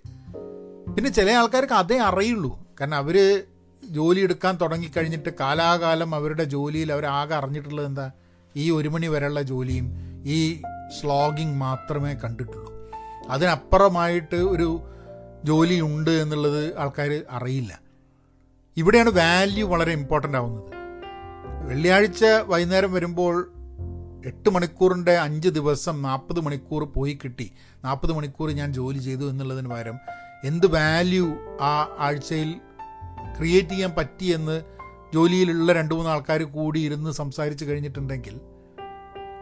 പിന്നെ 0.94 1.10
ചില 1.10 1.30
ആൾക്കാർക്ക് 1.30 1.72
അതേ 1.72 1.98
അറിയുള്ളൂ. 1.98 2.66
കാരണം 2.80 2.96
അവർ 2.96 3.42
ജോലി 3.90 4.20
എടുക്കാൻ 4.20 4.58
തുടങ്ങിക്കഴിഞ്ഞിട്ട് 4.60 5.30
കാലാകാലം 5.40 6.14
അവരുടെ 6.14 6.44
ജോലിയിൽ 6.44 6.92
അവരാകെ 6.92 7.34
അറിഞ്ഞിട്ടുള്ളത് 7.34 7.86
എന്താ? 7.86 8.10
ഈ 8.56 8.70
ഒരു 8.70 8.88
മണി 8.88 9.06
വരെയുള്ള 9.06 9.42
ജോലിയും 9.42 9.92
ഈ 10.26 10.62
സ്ലോഗിങ് 11.00 11.56
മാത്രമേ 11.56 12.14
കണ്ടിട്ടുള്ളൂ. 12.14 12.72
അതിനപ്പുറമായിട്ട് 13.28 14.36
ഒരു 14.36 14.80
ജോലിയുണ്ട് 15.44 16.10
എന്നുള്ളത് 16.10 16.78
ആൾക്കാർ 16.78 17.24
അറിയില്ല. 17.30 17.87
ഇവിടെയാണ് 18.78 19.10
വാല്യൂ 19.10 19.68
വളരെ 19.68 19.92
ഇമ്പോർട്ടന്റ് 19.92 20.38
ആവുന്നത്. 20.38 20.72
വെള്ളിയാഴ്ച 21.68 22.24
വൈകുന്നേരം 22.24 22.92
വരുമ്പോൾ 22.92 23.34
എട്ട് 24.26 24.50
മണിക്കൂറിന്റെ 24.50 25.18
അഞ്ച് 25.18 25.48
ദിവസം 25.48 26.02
നാൽപ്പത് 26.02 26.40
മണിക്കൂർ 26.40 26.84
പോയി 26.84 27.18
കിട്ടി. 27.24 27.52
നാൽപ്പത് 27.84 28.12
മണിക്കൂർ 28.12 28.50
ഞാൻ 28.50 28.72
ജോലി 28.72 28.98
ചെയ്തു 28.98 29.30
എന്നുള്ളതിന് 29.30 29.68
പകരം 29.68 29.98
എന്ത് 30.44 30.66
വാല്യൂ 30.66 31.26
ആ 31.60 31.96
ആഴ്ചയിൽ 31.98 32.50
ക്രിയേറ്റ് 33.38 33.68
ചെയ്യാൻ 33.68 33.92
പറ്റിയെന്ന് 33.98 34.62
ജോലിയിലുള്ള 35.14 35.72
രണ്ട് 35.72 35.94
മൂന്ന് 35.94 36.10
ആൾക്കാർ 36.10 36.42
കൂടി 36.42 36.80
ഇരുന്ന് 36.80 37.10
സംസാരിച്ച് 37.10 37.64
കഴിഞ്ഞിട്ടുണ്ടെങ്കിൽ 37.64 38.40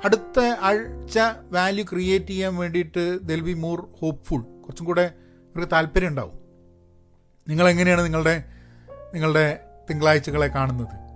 അടുത്ത 0.04 0.38
ആഴ്ച 0.60 1.18
വാല്യൂ 1.52 1.84
ക്രിയേറ്റ് 1.92 2.26
ചെയ്യാൻ 2.26 2.56
വേണ്ടിയിട്ട് 2.56 3.18
ദിൽ 3.22 3.40
ബി 3.40 3.54
മോർ 3.54 3.86
ഹോപ്പ്ഫുൾ 4.00 4.42
കുറച്ചും 4.62 4.86
കൂടെ 4.86 5.12
അവർക്ക് 5.54 5.72
താല്പര്യം 5.72 6.08
ഉണ്ടാവും. 6.08 6.36
നിങ്ങളെങ്ങനെയാണ് 7.48 8.04
നിങ്ങളുടെ 8.04 8.34
നിങ്ങളുടെ 9.16 9.60
തിങ്കളാഴ്ചകളെ 9.90 10.46
കാണുന്നത്. 10.46 11.06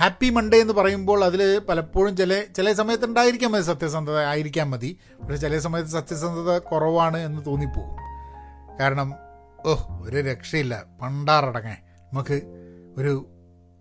ഹാപ്പി 0.00 0.30
മൺഡേ 0.30 0.60
എന്ന് 0.60 0.72
പറയുമ്പോൾ 0.72 1.24
അതിൽ 1.24 1.58
പലപ്പോഴും 1.58 2.16
ചില 2.16 2.44
ചില 2.56 2.72
സമയത്ത് 2.72 3.04
ഉണ്ടായിരിക്കാൻ 3.04 3.50
മതി 3.50 3.62
സത്യസന്ധത 3.62 4.18
ആയിരിക്കാൻ 4.18 4.70
മതി. 4.70 4.98
പക്ഷേ 5.20 5.36
ചില 5.36 5.58
സമയത്ത് 5.58 5.90
സത്യസന്ധത 5.90 6.58
കുറവാണ് 6.58 7.16
എന്ന് 7.16 7.46
തോന്നിപ്പോകും. 7.46 7.96
കാരണം 8.80 9.14
ഓഹ് 9.66 10.02
ഒരു 10.02 10.16
രക്ഷയില്ല. 10.16 10.84
പണ്ടാറടങ്ങേ. 11.02 11.76
നമുക്ക് 12.12 12.40
ഒരു 12.98 13.26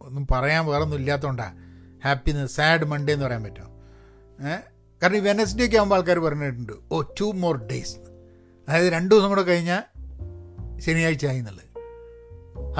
ഒന്നും 0.02 0.28
പറയാൻ 0.32 0.66
വേറെ 0.66 0.84
ഒന്നും 0.84 0.98
ഇല്ലാത്തതുകൊണ്ടാണ് 0.98 1.58
ഹാപ്പി 2.06 2.46
സാഡ് 2.46 2.86
മൺഡേ 2.86 3.14
എന്ന് 3.14 3.26
പറയാൻ 3.26 3.44
പറ്റുമോ 3.44 3.68
ഏഹ് 4.48 4.60
കാരണം 5.04 5.16
ഈ 5.16 5.20
വെനസ്ഡേ 5.20 5.66
ഒക്കെ 5.66 5.78
ആകുമ്പോൾ 5.78 5.96
ആൾക്കാർ 5.96 6.20
പറഞ്ഞിട്ടുണ്ട് 6.20 6.74
ഓ 6.92 7.02
ടു 7.02 7.32
മോർ 7.36 7.68
ഡേയ്സ് 7.68 7.96
അതായത് 8.68 8.94
രണ്ട് 8.94 9.16
ദിവസം 9.16 9.30
കൂടെ 9.30 9.42
കഴിഞ്ഞാൽ 9.42 9.84
ശനിയാഴ്ച 10.80 11.26
ആയി 11.26 11.38
എന്നുള്ളത്. 11.38 11.69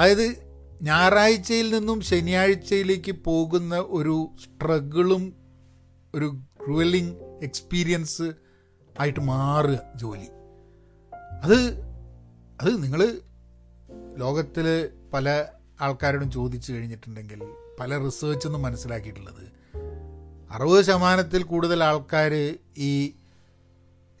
അതായത് 0.00 0.36
ഞായറാഴ്ചയിൽ 0.82 1.78
നിന്നും 1.78 2.00
ശനിയാഴ്ചയിലേക്ക് 2.00 3.12
പോകുന്ന 3.12 3.78
ഒരു 3.78 4.30
സ്ട്രഗിളും 4.42 5.34
ഒരു 6.14 6.40
ക്രൂവലിംഗ് 6.64 7.16
എക്സ്പീരിയൻസ് 7.42 8.32
ആയിട്ട് 9.00 9.20
മാറുക 9.20 9.80
ജോലി. 9.96 10.26
അത് 11.42 11.80
അത് 12.60 12.82
നിങ്ങൾ 12.82 13.18
ലോകത്തിൽ 14.18 14.88
പല 15.14 15.44
ആൾക്കാരോടും 15.80 16.30
ചോദിച്ചു 16.30 16.72
കഴിഞ്ഞിട്ടുണ്ടെങ്കിൽ 16.72 17.42
പല 17.80 17.98
റിസേർച്ചൊന്നും 17.98 18.62
മനസ്സിലാക്കിയിട്ടുള്ളത്. 18.62 19.52
അറുപത് 20.52 20.84
ശതമാനത്തിൽ 20.84 21.42
കൂടുതൽ 21.42 21.84
ആൾക്കാർ 21.84 22.58
ഈ 22.78 23.14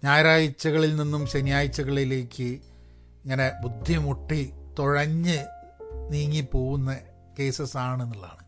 ഞായറാഴ്ചകളിൽ 0.04 0.96
നിന്നും 0.96 1.26
ശനിയാഴ്ചകളിലേക്ക് 1.26 2.60
ഇങ്ങനെ 3.24 3.52
ബുദ്ധിമുട്ടി 3.62 4.52
തുഴഞ്ഞ് 4.78 5.59
നീങ്ങി 6.10 6.48
പോകുന്ന 6.52 6.96
കേസസ് 7.38 7.76
ആണെന്നുള്ളതാണ് 7.76 8.44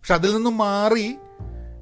പക്ഷെ 0.00 0.14
അതിൽ 0.14 0.34
നിന്നും 0.34 0.56
മാറി 0.56 1.16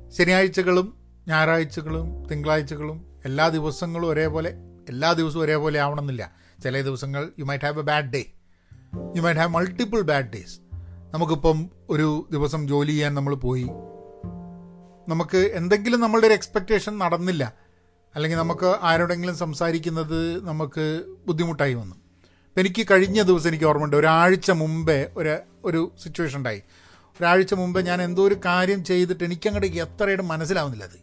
ശനിയാഴ്ചകളും 0.08 0.98
ഞായറാഴ്ചകളും 1.28 2.26
തിങ്കളാഴ്ചകളും 2.26 3.20
എല്ലാ 3.24 3.48
ദിവസങ്ങളും 3.48 4.08
ഒരേപോലെ 4.08 4.54
എല്ലാ 4.88 5.12
ദിവസവും 5.12 5.42
ഒരേപോലെ 5.42 5.80
ആവണമെന്നില്ല. 5.80 6.32
ചില 6.62 6.80
ദിവസങ്ങൾ 6.80 7.32
you 7.38 7.44
might 7.44 7.64
have 7.64 7.78
a 7.78 7.82
bad 7.82 8.04
day 8.04 8.26
you 9.16 9.22
might 9.22 9.40
have 9.40 9.50
multiple 9.50 10.00
bad 10.00 10.24
days 10.24 10.60
നമുക്കിപ്പം 11.14 11.70
ഒരു 11.90 12.28
ദിവസം 12.32 12.68
ജോലി 12.68 12.90
ചെയ്യാൻ 12.90 13.14
നമ്മൾ 13.14 13.34
പോയി. 13.34 13.68
നമുക്ക് 15.08 15.50
എന്തെങ്കിലും 15.54 16.00
നമ്മളുടെ 16.00 16.26
ഒരു 16.26 16.34
എക്സ്പെക്റ്റേഷൻ 16.34 16.98
നടന്നില്ല. 16.98 17.54
അല്ലെങ്കിൽ 18.14 18.38
നമുക്ക് 18.38 18.76
ആരോടെങ്കിലും 18.82 19.36
സംസാരിക്കുന്നത് 19.36 20.46
നമുക്ക് 20.46 21.14
ബുദ്ധിമുട്ടായി 21.26 21.74
വന്നു. 21.74 21.94
എനിക്ക് 22.60 22.86
കഴിഞ്ഞ 22.90 23.22
ദിവസം 23.22 23.48
എനിക്ക് 23.48 23.64
ഓർമ്മയുണ്ട്. 23.64 23.96
ഒരാഴ്ച 23.96 24.50
മുമ്പേ 24.50 25.06
ഒരു 25.16 25.38
ഒരു 25.64 25.92
സിറ്റുവേഷൻ 26.02 26.38
ഉണ്ടായി. 26.38 26.62
ഒരാഴ്ച 27.18 27.54
മുമ്പേ 27.54 27.80
ഞാൻ 27.80 28.02
എന്തോ 28.02 28.22
ഒരു 28.26 28.36
കാര്യം 28.44 28.84
ചെയ്തിട്ട് 28.84 29.24
എനിക്കങ്ങോട്ട് 29.24 29.78
എത്രയായിട്ട് 29.78 30.24
മനസ്സിലാവുന്നില്ല 30.24 30.84
അത്. 30.84 30.98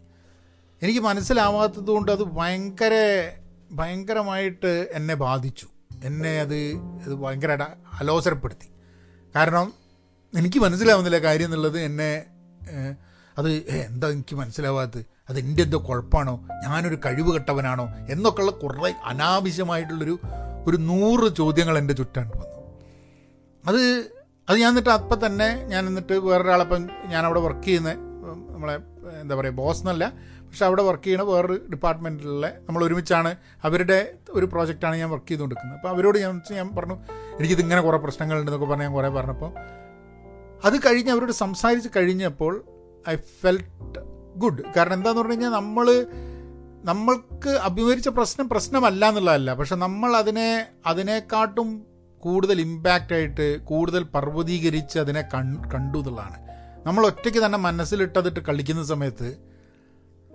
എനിക്ക് 0.81 1.00
മനസ്സിലാവാത്തത് 1.00 1.88
കൊണ്ട് 1.88 2.12
അത് 2.12 2.24
ഭയങ്കര 2.24 2.93
ഭയങ്കരമായിട്ട് 3.71 4.89
എന്നെ 4.91 5.15
ബാധിച്ചു. 5.15 5.67
എന്നെ 6.03 6.41
അത് 6.41 6.57
അത് 7.05 7.15
ഭയങ്കരമായിട്ട് 7.15 7.67
അലോസരപ്പെടുത്തി. 8.00 8.67
കാരണം 9.35 9.74
എനിക്ക് 10.33 10.59
മനസ്സിലാവുന്നില്ല 10.59 11.17
കാര്യം 11.17 11.45
എന്നുള്ളത് 11.45 11.79
എന്നെ 11.79 12.24
അത് 13.38 13.51
എന്താ 13.88 14.07
എനിക്ക് 14.09 14.35
മനസ്സിലാവാത്തത്? 14.35 15.05
അത് 15.29 15.39
എന്റെ 15.39 15.63
എന്തോ 15.63 15.77
കുഴപ്പമാണോ? 15.89 16.35
ഞാനൊരു 16.63 16.97
കഴിവ് 17.05 17.33
കെട്ടവനാണോ 17.33 17.85
എന്നൊക്കെയുള്ള 18.09 18.51
കുറേ 18.51 18.93
അനാവശ്യമായിട്ടുള്ളൊരു 19.05 20.19
ഒരു 20.67 20.77
നൂറ് 20.91 21.27
ചോദ്യങ്ങൾ 21.39 21.75
എന്റെ 21.77 21.93
ചുറ്റാണ്ട് 21.93 22.36
വന്നു. 22.41 22.60
അത് 23.63 23.81
അത് 24.50 24.57
ഞാൻ 24.62 24.69
എന്നിട്ട് 24.69 24.93
അപ്പം 25.00 25.19
തന്നെ 25.25 25.50
ഞാൻ 25.74 25.84
എന്നിട്ട് 25.89 26.15
വേറൊരാളപ്പം 26.29 26.81
ഞാൻ 27.13 27.22
അവിടെ 27.25 27.39
വർക്ക് 27.45 27.65
ചെയ്യുന്ന 27.67 27.91
നമ്മളെ 28.53 28.75
എന്താ 29.22 29.36
പറയുക 29.36 29.55
ബോസ് 29.60 29.81
എന്നല്ല 29.84 30.05
പക്ഷെ 30.48 30.65
അവിടെ 30.65 30.84
വർക്ക് 30.88 31.03
ചെയ്യണ 31.03 31.22
വേറൊരു 31.29 31.55
ഡിപ്പാർട്ട്മെന്റിലുള്ള 31.72 32.48
നമ്മൾ 32.67 32.81
ഒരുമിച്ചാണ് 32.84 33.31
അവരുടെ 33.67 33.98
ഒരു 34.29 34.45
പ്രോജക്റ്റാണ് 34.45 34.95
ഞാൻ 35.01 35.10
വർക്ക് 35.13 35.27
ചെയ്തുകൊണ്ടിരിക്കുന്നത്. 35.27 35.77
അപ്പോൾ 35.79 35.91
അവരോട് 35.93 36.17
ഞാൻ 36.24 36.41
ഞാൻ 36.60 36.69
പറഞ്ഞു 36.77 36.98
എനിക്കിത് 37.39 37.62
ഇങ്ങനെ 37.65 37.81
കുറേ 37.81 37.98
പ്രശ്നങ്ങളുണ്ടെന്നൊക്കെ 38.05 38.69
പറഞ്ഞ് 38.72 38.86
ഞാൻ 38.88 38.93
കുറേ 38.93 39.10
പറഞ്ഞപ്പോൾ 39.17 39.51
അത് 40.67 40.75
കഴിഞ്ഞ് 40.86 41.12
അവരോട് 41.15 41.34
സംസാരിച്ച് 41.43 41.89
കഴിഞ്ഞപ്പോൾ 41.98 42.53
ഐ 43.10 43.15
ഫെൽറ്റ് 43.41 44.01
ഗുഡ്. 44.43 44.62
കാരണം 44.77 44.95
എന്താണെന്ന് 44.98 45.22
പറഞ്ഞു 45.22 45.36
കഴിഞ്ഞാൽ 45.36 45.53
നമ്മൾ 45.62 45.88
നമ്മൾക്ക് 46.86 47.50
അഭിമുഖീകരിച്ച 47.50 48.10
പ്രശ്നം 48.10 48.50
പ്രശ്നമല്ല 48.50 49.10
എന്നുള്ളതല്ല 49.10 49.54
പക്ഷെ 49.54 49.75
നമ്മൾ 49.75 50.15
അതിനെ 50.15 50.65
അതിനെക്കാട്ടും 50.86 51.86
കൂടുതൽ 52.20 52.62
ഇമ്പാക്റ്റ് 52.62 53.15
ആയിട്ട് 53.15 53.62
കൂടുതൽ 53.62 54.04
പർവതീകരിച്ച് 54.04 55.00
അതിനെ 55.00 55.22
കണ്ടു 55.74 55.98
എന്നുള്ളതാണ്. 55.98 56.38
നമ്മൾ 56.88 57.06
ഒറ്റയ്ക്ക് 57.06 57.46
തന്നെ 57.46 57.58
മനസ്സിലിട്ടതിട്ട് 57.58 58.39
കളിക്കുന്ന 58.39 58.84
സമയത്ത് 58.84 59.30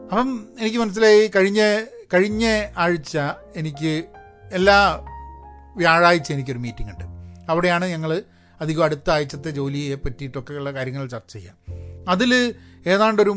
അപ്പം 0.02 0.48
എനിക്ക് 0.60 0.78
മനസ്സിലായി 0.78 1.30
കഴിഞ്ഞ 1.36 1.60
കഴിഞ്ഞ 2.14 2.44
ആഴ്ച 2.76 3.18
എനിക്ക് 3.56 4.04
എല്ലാ 4.52 4.78
വ്യാഴാഴ്ച 5.76 6.32
എനിക്കൊരു 6.32 6.58
മീറ്റിംഗ് 6.58 6.90
ഉണ്ട്. 6.92 7.04
അവിടെയാണ് 7.50 7.84
ഞങ്ങൾ 7.84 8.22
അധികം 8.60 8.84
അടുത്ത 8.84 9.10
ആഴ്ചത്തെ 9.10 9.50
ജോലിയെ 9.50 9.94
പറ്റിയിട്ടൊക്കെയുള്ള 9.94 10.70
കാര്യങ്ങൾ 10.70 11.06
ചർച്ച 11.08 11.32
ചെയ്യുക 11.32 11.54
അതിൽ 12.08 12.54
ഏതാണ്ടൊരു 12.86 13.34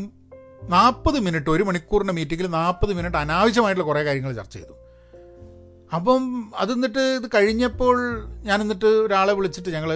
നാൽപ്പത് 0.69 1.19
മിനിറ്റ് 1.19 1.49
ഒരു 1.49 1.63
മണിക്കൂറിന്റെ 1.63 2.13
മീറ്റിങ്ങിൽ 2.13 2.47
നാൽപ്പത് 2.47 2.93
മിനിറ്റ് 2.93 3.17
അനാവശ്യമായിട്ടുള്ള 3.17 3.87
കുറേ 3.87 4.03
കാര്യങ്ങൾ 4.03 4.33
ചർച്ച 4.33 4.53
ചെയ്തു. 4.53 4.73
അപ്പം 5.95 6.53
അത് 6.57 6.71
എന്നിട്ട് 6.71 6.99
ഇത് 6.99 7.29
കഴിഞ്ഞപ്പോൾ 7.35 8.25
ഞാൻ 8.25 8.61
എന്നിട്ട് 8.61 8.85
ഒരാളെ 8.85 9.33
വിളിച്ചിട്ട് 9.33 9.69
ഞങ്ങൾ 9.69 9.93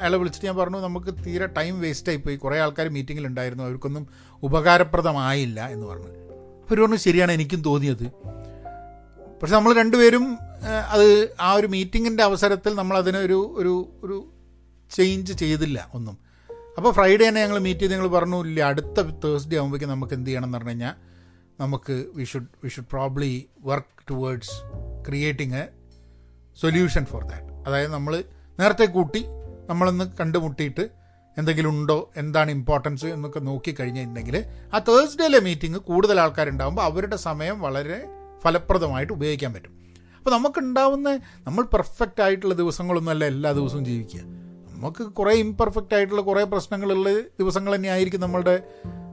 അയാളെ 0.00 0.18
വിളിച്ചിട്ട് 0.18 0.46
ഞാൻ 0.46 0.56
പറഞ്ഞു 0.56 0.78
നമുക്ക് 0.78 1.14
തീരെ 1.26 1.46
ടൈം 1.46 1.80
വേസ്റ്റ് 1.80 2.08
ആയിപ്പോയി. 2.08 2.36
കുറേ 2.36 2.60
ആൾക്കാർ 2.60 2.88
മീറ്റിങ്ങിലുണ്ടായിരുന്നു 2.88 3.64
അവർക്കൊന്നും 3.64 4.08
ഉപകാരപ്രദമായില്ല 4.42 5.68
എന്ന് 5.68 5.86
പറഞ്ഞു. 5.86 6.08
അപ്പോൾ 6.60 6.74
ഒരു 6.74 6.80
പറഞ്ഞു 6.80 6.96
ശരിയാണ് 6.96 7.32
എനിക്കും 7.32 7.62
തോന്നിയത്. 7.62 8.10
പക്ഷെ 9.42 9.54
നമ്മൾ 9.54 9.74
രണ്ടുപേരും 9.74 10.38
അത് 10.88 11.36
ആ 11.40 11.52
ഒരു 11.52 11.66
മീറ്റിങ്ങിന്റെ 11.66 12.22
അവസരത്തിൽ 12.22 12.74
നമ്മളതിനൊരു 12.74 13.54
ഒരു 13.56 13.92
ഒരു 14.04 14.32
ചേഞ്ച് 14.90 15.32
ചെയ്തില്ല 15.32 15.88
ഒന്നും. 15.94 16.29
അപ്പോൾ 16.76 16.92
ഫ്രൈഡേ 16.92 17.24
തന്നെ 17.28 17.40
ഞങ്ങൾ 17.40 17.58
മീറ്റ് 17.58 17.80
ചെയ്ത് 17.80 17.94
ഞങ്ങൾ 17.94 18.08
പറഞ്ഞു 18.08 18.38
ഇല്ല 18.44 18.60
അടുത്ത 18.62 19.00
തേഴ്സ്ഡേ 19.24 19.56
ആകുമ്പോഴേക്കും 19.56 19.88
നമുക്ക് 19.88 20.14
എന്ത് 20.14 20.28
ചെയ്യണം 20.28 20.46
എന്ന് 20.48 20.58
പറഞ്ഞു 20.58 20.70
കഴിഞ്ഞാൽ 20.70 20.94
നമുക്ക് 21.58 21.94
we 22.16 22.24
should 22.24 22.50
we 22.64 22.68
should 22.68 22.86
probably 22.86 23.32
work 23.64 24.04
towards 24.10 24.54
creating 25.08 25.56
a 25.56 25.64
solution 26.56 27.04
for 27.04 27.22
that 27.24 27.50
അതായത് 27.66 27.92
നമ്മൾ 27.92 28.14
നേരത്തെ 28.58 28.84
കൂട്ടി 28.84 29.22
നമ്മളൊന്ന് 29.68 30.04
കണ്ടുമുട്ടിയിട്ട് 30.20 30.84
എന്തെങ്കിലും 31.36 31.70
ഉണ്ടോ 31.70 32.10
എന്താണ് 32.16 32.50
ഇമ്പോർട്ടൻസ് 32.50 33.06
എന്നൊക്കെ 33.06 33.40
നോക്കി 33.40 33.72
കഴിഞ്ഞിട്ടുണ്ടെങ്കിൽ 33.72 34.36
ആ 34.74 34.78
തേഴ്സ്ഡേയിലെ 34.78 35.40
മീറ്റിംഗ് 35.40 35.78
കൂടുതൽ 35.78 36.20
ആൾക്കാരുണ്ടാകുമ്പോൾ 36.20 36.82
അവരുടെ 36.82 37.16
സമയം 37.16 37.60
വളരെ 37.60 37.98
ഫലപ്രദമായിട്ട് 38.44 39.12
ഉപയോഗിക്കാൻ 39.12 39.52
പറ്റും. 39.54 39.72
അപ്പോൾ 40.18 40.30
നമുക്കുണ്ടാവുന്ന 40.30 41.08
നമ്മൾ 41.46 41.62
പെർഫെക്റ്റ് 41.74 42.22
ആയിട്ടുള്ള 42.22 42.54
ദിവസങ്ങളൊന്നുമല്ല 42.54 43.24
എല്ലാ 43.24 43.52
ദിവസവും 43.52 43.84
ജീവിക്കുക. 43.84 44.22
നമുക്ക് 44.80 45.12
കുറേ 45.12 45.32
ഇംപെർഫെക്റ്റ് 45.32 45.94
ആയിട്ടുള്ള 45.94 46.22
കുറേ 46.22 46.44
പ്രശ്നങ്ങളുള്ള 46.44 47.20
ദിവസങ്ങൾ 47.20 47.74
തന്നെയായിരിക്കും 47.74 48.20
നമ്മളുടെ 48.20 48.62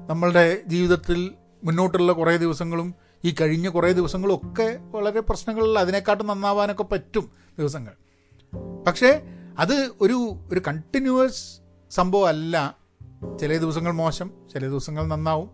നമ്മളുടെ 0.07 0.61
ജീവിതത്തിൽ 0.67 1.31
മുന്നോട്ടുള്ള 1.63 2.11
കുറേ 2.11 2.37
ദിവസങ്ങളും 2.37 2.95
ഈ 3.25 3.35
കഴിഞ്ഞ 3.41 3.69
കുറേ 3.69 3.91
ദിവസങ്ങളും 3.91 4.35
ഒക്കെ 4.35 4.79
വളരെ 4.81 5.19
പ്രശ്നങ്ങളുള്ള 5.19 5.79
അതിനെക്കാട്ടും 5.79 6.27
നന്നാവാനൊക്കെ 6.27 6.83
പറ്റും 6.83 7.31
ദിവസങ്ങൾ. 7.59 7.93
പക്ഷേ 8.87 9.21
അത് 9.59 9.91
ഒരു 10.01 10.39
ഒരു 10.51 10.61
കണ്ടിന്യൂസ് 10.67 11.59
സംഭവമല്ല 11.91 12.77
ചില 13.39 13.57
ദിവസങ്ങൾ 13.57 13.91
മോശം 13.91 14.31
ചില 14.53 14.67
ദിവസങ്ങൾ 14.67 15.07
നന്നാവും. 15.07 15.49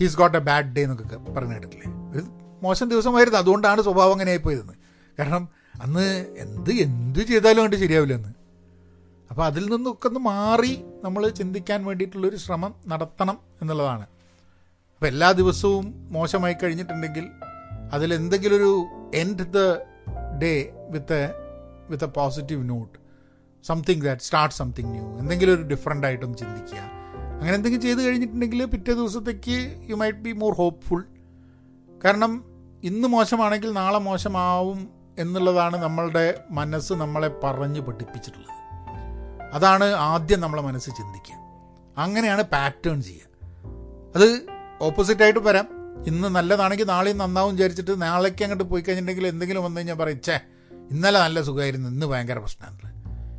He's 0.00 0.16
got 0.16 0.36
a 0.36 0.40
bad 0.40 0.64
day 0.64 0.82
എന്നൊക്കെ 0.82 1.16
പറഞ്ഞു 1.16 1.52
കേട്ടിട്ടില്ലേ? 1.52 2.12
ഒരു 2.12 2.24
മോശം 2.62 2.88
ദിവസമായിരുന്നു. 2.88 3.38
അതുകൊണ്ടാണ് 3.38 3.82
സ്വഭാവം 3.82 4.12
അങ്ങനെ 4.12 4.30
ആയിപ്പോയതെന്ന് 4.30 4.72
കാരണം 5.18 5.48
അന്ന് 5.82 6.26
എന്ത് 6.38 6.70
എന്ത് 6.70 7.18
ചെയ്താലും 7.18 7.64
കണ്ട് 7.64 7.76
ശരിയാവില്ല 7.76 8.14
എന്ന് 8.14 8.39
അപ്പോൾ 9.30 9.44
അതിൽ 9.44 9.64
നിന്നൊക്കെ 9.74 10.06
ഒന്ന് 10.08 10.20
മാറി 10.20 10.84
നമ്മൾ 11.04 11.28
ചിന്തിക്കാൻ 11.28 11.84
വേണ്ടിയിട്ടുള്ളൊരു 11.84 12.36
ശ്രമം 12.36 12.74
നടത്തണം 12.86 13.38
എന്നുള്ളതാണ്. 13.62 14.06
അപ്പോൾ 14.94 15.06
എല്ലാ 15.06 15.32
ദിവസവും 15.32 15.94
മോശമായി 16.10 16.56
കഴിഞ്ഞിട്ടുണ്ടെങ്കിൽ 16.62 17.28
അതിലെന്തെങ്കിലും 17.92 18.56
ഒരു 18.56 18.86
end 19.14 19.46
the 19.52 19.58
day 20.42 20.72
with 20.90 21.34
with 21.90 22.04
a 22.04 22.06
positive 22.06 22.68
note 22.70 22.98
something 23.64 24.02
that 24.02 24.22
start 24.22 24.54
something 24.54 24.90
new 24.92 25.18
എന്തെങ്കിലും 25.18 25.54
ഒരു 25.54 25.62
ഡിഫറെന്റ് 25.62 26.06
ആയിട്ടൊന്ന് 26.06 26.38
ചിന്തിക്കുക. 26.38 26.78
അങ്ങനെ 27.40 27.54
എന്തെങ്കിലും 27.54 27.82
ചെയ്ത് 27.82 28.00
കഴിഞ്ഞിട്ടുണ്ടെങ്കിൽ 28.06 28.64
പിറ്റേ 28.64 28.92
ദിവസത്തേക്ക് 28.94 29.86
you 29.90 29.94
might 29.94 30.18
be 30.18 30.32
more 30.32 30.52
hopeful 30.52 31.04
കാരണം 32.04 32.44
ഇന്ന് 32.84 33.08
മോശമാണെങ്കിൽ 33.08 33.72
നാളെ 33.72 33.98
മോശമാവും 33.98 34.88
എന്നുള്ളതാണ് 35.18 35.76
നമ്മളുടെ 35.76 36.44
മനസ്സ് 36.50 36.92
നമ്മളെ 36.92 37.30
പറഞ്ഞ് 37.44 37.80
പഠിപ്പിച്ചിട്ടുള്ളത്. 37.80 38.59
അതാണ് 39.52 39.84
ആദ്യം 39.84 40.40
നമ്മളെ 40.40 40.62
മനസ്സ് 40.62 40.90
ചിന്തിക്കുക. 40.90 41.36
അങ്ങനെയാണ് 41.98 42.42
പാറ്റേൺ 42.42 43.02
ചെയ്യുക. 43.02 43.26
അത് 44.16 44.46
ഓപ്പോസിറ്റായിട്ട് 44.80 45.40
വരാം. 45.40 45.68
ഇന്ന് 46.06 46.28
നല്ലതാണെങ്കിൽ 46.28 46.84
നാളെയും 46.84 47.18
നന്നാവും 47.18 47.54
വിചാരിച്ചിട്ട് 47.54 48.02
നാളേക്ക് 48.02 48.42
അങ്ങോട്ട് 48.42 48.64
പോയി 48.64 48.82
കഴിഞ്ഞിട്ടുണ്ടെങ്കിൽ 48.82 49.26
എന്തെങ്കിലും 49.26 49.64
വന്നു 49.64 49.78
കഴിഞ്ഞാൽ 49.78 49.94
പറയും 49.94 50.20
ഛേ 50.24 50.40
ഇന്നലെ 50.90 51.20
നല്ല 51.20 51.42
സുഖമായിരുന്നു 51.42 51.88
ഇന്ന് 51.88 52.06
ഭയങ്കര 52.06 52.38
പ്രശ്നമാണ് 52.38 52.90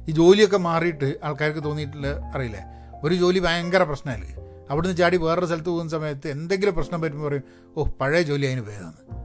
ഈ 0.10 0.14
ജോലിയൊക്കെ 0.14 0.58
മാറിയിട്ട് 0.58 1.16
ആൾക്കാർക്ക് 1.24 1.64
തോന്നിയിട്ടില്ല 1.64 2.08
അറിയില്ലേ? 2.08 2.62
ഒരു 3.04 3.16
ജോലി 3.16 3.40
ഭയങ്കര 3.40 3.84
പ്രശ്നമല്ലേ? 3.84 4.36
അവിടുന്ന് 4.70 4.98
ചാടി 4.98 5.18
വേറൊരു 5.18 5.46
സ്ഥലത്ത് 5.46 5.70
പോകുന്ന 5.70 5.92
സമയത്ത് 5.92 6.28
എന്തെങ്കിലും 6.28 6.76
പ്രശ്നം 6.76 7.02
വരുമ്പോൾ 7.02 7.28
പറയും 7.28 7.44
ഓ 7.78 7.84
പഴയ 7.84 8.22
ജോലി 8.22 8.46
അതിന് 8.46 8.62
ഭേദമാണ് 8.62 9.22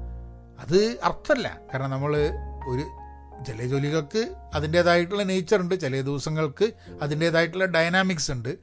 അത് 0.58 0.98
അർത്ഥമല്ല. 1.04 1.58
കാരണം 1.74 1.90
നമ്മൾ 1.90 2.16
ഒരു 2.68 3.05
ചില 3.44 3.66
ജോലികൾക്ക് 3.66 4.34
അതിന്റേതായിട്ടുള്ള 4.54 5.22
നേച്ചർ 5.22 5.60
ഉണ്ട് 5.60 5.80
ചില 5.80 6.00
ദിവസങ്ങൾക്ക് 6.00 6.72
അതിന്റേതായിട്ടുള്ള 7.02 7.64
ഡൈനാമിക്സ് 7.64 8.32
ഉണ്ട് 8.32 8.56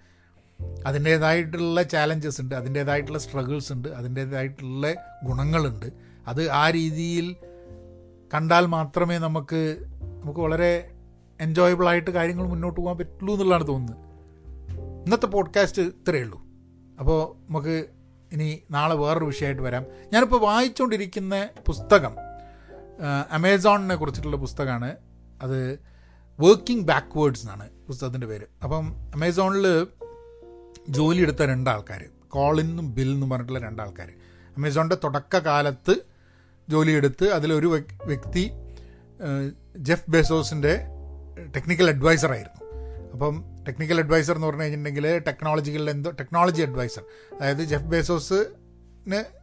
അതിന്റേതായിട്ടുള്ള 0.85 1.83
ചാലഞ്ചസ് 1.83 2.41
ഉണ്ട് 2.41 2.55
അതിന്റേതായിട്ടുള്ള 2.55 3.19
സ്ട്രഗിൾസ് 3.19 3.73
ഉണ്ട് 3.73 3.87
അതിന്റേതായിട്ടുള്ള 3.89 4.93
ഗുണങ്ങളുണ്ട്. 5.23 5.85
അത് 6.27 6.49
ആ 6.49 6.69
രീതിയിൽ 6.69 7.35
കണ്ടാൽ 8.33 8.65
മാത്രമേ 8.65 9.17
നമുക്ക് 9.17 9.77
നമുക്ക് 10.23 10.39
വളരെ 10.39 10.91
എൻജോയബിൾ 11.41 11.87
ആയിട്ട് 11.87 12.11
കാര്യങ്ങൾ 12.11 12.47
മുന്നോട്ട് 12.47 12.81
പോകാൻ 12.81 12.97
പറ്റുള്ളൂ 12.97 13.35
എന്നുള്ളതാണ് 13.35 13.67
തോന്നുന്നത്. 13.67 13.97
ഇന്നത്തെ 15.05 15.25
പോഡ്കാസ്റ്റ് 15.25 15.81
ഇത്രയേ 15.81 16.21
ഉള്ളൂ. 16.21 16.41
അപ്പോൾ 16.99 17.47
നമുക്ക് 17.49 17.85
ഇനി 18.31 18.63
നാളെ 18.71 18.95
വേറൊരു 18.95 19.25
വിഷയമായിട്ട് 19.25 19.61
വരാം. 19.61 19.85
ഞാനിപ്പോൾ 20.13 20.41
വായിച്ചുകൊണ്ടിരിക്കുന്ന 20.41 21.49
പുസ്തകം 21.65 22.15
അമേസോണിനെ 23.31 23.95
കുറിച്ചിട്ടുള്ള 23.95 24.35
പുസ്തകമാണ്. 24.37 24.95
അത് 25.41 25.79
വർക്കിംഗ് 26.39 26.83
ബാക്ക്വേർഡ്സ് 26.83 27.41
എന്നാണ് 27.41 27.69
പുസ്തകത്തിന്റെ 27.87 28.27
പേര്. 28.27 28.43
അപ്പം 28.63 28.95
അമേസോണിൽ 29.15 29.87
ജോലി 30.89 31.21
എടുത്ത 31.21 31.41
രണ്ടാൾക്കാർ 31.43 32.05
കോളിന്നും 32.27 32.95
ബിൽ 32.95 33.09
എന്നും 33.09 33.29
പറഞ്ഞിട്ടുള്ള 33.29 33.59
രണ്ടാൾക്കാർ 33.59 34.11
അമേസോണിന്റെ 34.57 34.97
തുടക്കകാലത്ത് 35.03 35.95
ജോലിയെടുത്ത് 36.69 37.29
അതിലൊരു 37.29 37.67
വ്യക്- 37.67 38.05
വ്യക്തി 38.05 38.51
ജെഫ് 39.77 40.09
ബെസോസിന്റെ 40.09 40.79
ടെക്നിക്കൽ 41.55 41.89
അഡ്വൈസറായിരുന്നു 41.89 42.71
അപ്പം 43.11 43.43
ടെക്നിക്കൽ 43.67 43.97
അഡ്വൈസർ 43.99 44.35
എന്ന് 44.35 44.47
പറഞ്ഞു 44.47 44.61
കഴിഞ്ഞിട്ടുണ്ടെങ്കിൽ 44.61 45.19
ടെക്നോളജികളിൽ 45.19 45.89
എന്തോ 45.89 46.11
ടെക്നോളജി 46.11 46.61
അഡ്വൈസർ 46.61 47.03
അതായത് 47.35 47.57
ജെഫ് 47.57 47.83
ബേസോസിന് 47.83 49.42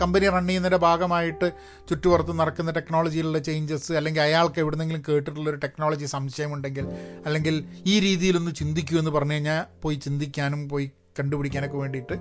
കമ്പനി 0.00 0.26
റൺ 0.28 0.44
ചെയ്യുന്നതിന്റെ 0.46 0.80
ഭാഗമായിട്ട് 0.86 1.46
ചുറ്റുപുറത്ത് 1.88 2.34
നടക്കുന്ന 2.40 2.70
ടെക്നോളജിയിലുള്ള 2.70 3.38
ചേഞ്ചസ് 3.38 3.92
അല്ലെങ്കിൽ 3.92 4.22
അയാൾക്ക് 4.22 4.58
എവിടെന്നെങ്കിലും 4.60 5.02
കേട്ടിട്ടുള്ള 5.08 5.50
ഒരു 5.50 5.56
ടെക്നോളജി 5.56 6.04
സംശയമുണ്ടെങ്കിൽ 6.04 6.86
അല്ലെങ്കിൽ 7.26 7.56
ഈ 7.86 8.00
രീതിയിലൊന്ന് 8.00 8.52
ചിന്തിക്കൂ 8.54 8.98
എന്ന് 8.98 9.10
പറഞ്ഞു 9.10 9.32
കഴിഞ്ഞാൽ 9.32 9.62
പോയി 9.82 9.96
ചിന്തിക്കാനും 10.06 10.62
പോയി 10.68 10.86
കണ്ടുപിടിക്കാനൊക്കെ 11.20 11.76
വേണ്ടിയിട്ട് 11.76 12.18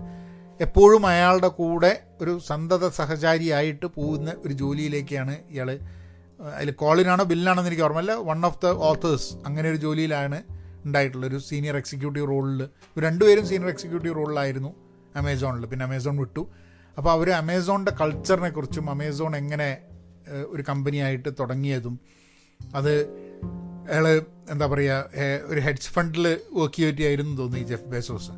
എപ്പോഴും 0.59 1.03
അയാളുടെ 1.05 1.47
കൂടെ 1.47 1.91
ഒരു 2.21 2.39
സന്തത 2.49 2.87
സഹചാരിയായിട്ട് 2.89 3.87
പോകുന്ന 3.97 4.29
ഒരു 4.45 4.53
ജോലിയിലേക്കാണ് 4.53 5.35
ഇയാൾ 5.55 5.69
അതിൽ 6.55 6.71
കോളിനാണോ 6.71 7.23
ബില്ലാണെന്ന് 7.23 7.69
എനിക്ക് 7.69 7.83
ഓർമ്മയില്ല. 7.83 8.13
വൺ 8.29 8.39
ഓഫ് 8.45 8.59
ദ 8.63 8.71
ഓത്തേഴ്സ് 8.89 9.29
അങ്ങനെ 9.47 9.67
ഒരു 9.69 9.79
ജോലിയിലാണ് 9.85 10.39
ഉണ്ടായിട്ടുള്ളത്. 10.85 11.29
ഒരു 11.31 11.39
സീനിയർ 11.49 11.75
എക്സിക്യൂട്ടീവ് 11.81 12.27
റോളിൽ 12.31 12.59
രണ്ടുപേരും 13.05 13.45
സീനിയർ 13.51 13.69
എക്സിക്യൂട്ടീവ് 13.75 14.15
റോളിലായിരുന്നു 14.19 14.71
അമേസോണിൽ 15.21 15.65
പിന്നെ 15.71 15.85
അമേസോൺ 15.85 16.17
വിട്ടു. 16.17 16.43
അപ്പോൾ 16.97 17.11
അവർ 17.11 17.29
അമേസോണിന്റെ 17.31 17.91
കൾച്ചറിനെ 17.91 18.49
കുറിച്ചും 18.49 18.89
അമേസോൺ 18.89 19.35
എങ്ങനെ 19.35 19.77
ഒരു 20.47 20.63
കമ്പനിയായിട്ട് 20.69 21.29
തുടങ്ങിയതും 21.39 21.99
അത് 22.59 22.93
അയാൾ 23.89 24.05
എന്താ 24.49 24.67
പറയുക 24.67 25.13
ഒരു 25.45 25.59
ഹെഡ്ജ് 25.59 25.89
ഫണ്ടിൽ 25.89 26.39
വർക്ക് 26.53 26.75
ചെയ്തിട്ടായിരുന്നു 26.75 27.37
തോന്നി 27.37 27.59
ജെഫ് 27.59 27.83
ബേസോസ്. 27.83 28.31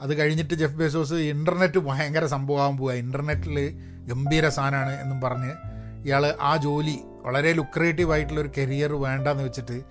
അത് 0.00 0.18
കഴിഞ്ഞിട്ട് 0.18 0.54
ജെഫ് 0.54 0.74
ബേസോസ് 0.74 1.14
ഇന്റർനെറ്റ് 1.14 1.78
ഭയങ്കര 1.78 2.26
സംഭവമാകാൻ 2.26 2.76
പോവുക 2.76 2.92
ഇന്റർനെറ്റിൽ 2.92 3.56
ഗംഭീര 4.04 4.48
സാധനമാണ് 4.48 5.00
എന്നും 5.00 5.20
പറഞ്ഞ് 5.20 5.52
ഇയാൾ 6.04 6.36
ആ 6.40 6.56
ജോലി 6.56 6.96
വളരെ 7.26 7.52
ലുക്രേറ്റീവ് 7.52 8.12
ആയിട്ടുള്ള 8.12 8.40
ഒരു 8.40 8.50
കരിയർ 8.58 8.92
വേണ്ടെന്ന് 8.92 9.44
വെച്ചിട്ട് 9.44 9.82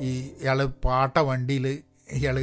ഈ 0.00 0.10
ഇയാൾ 0.42 0.64
പാട്ട 0.64 1.18
വണ്ടിയിൽ 1.18 1.66
ഇയാൾ 2.12 2.36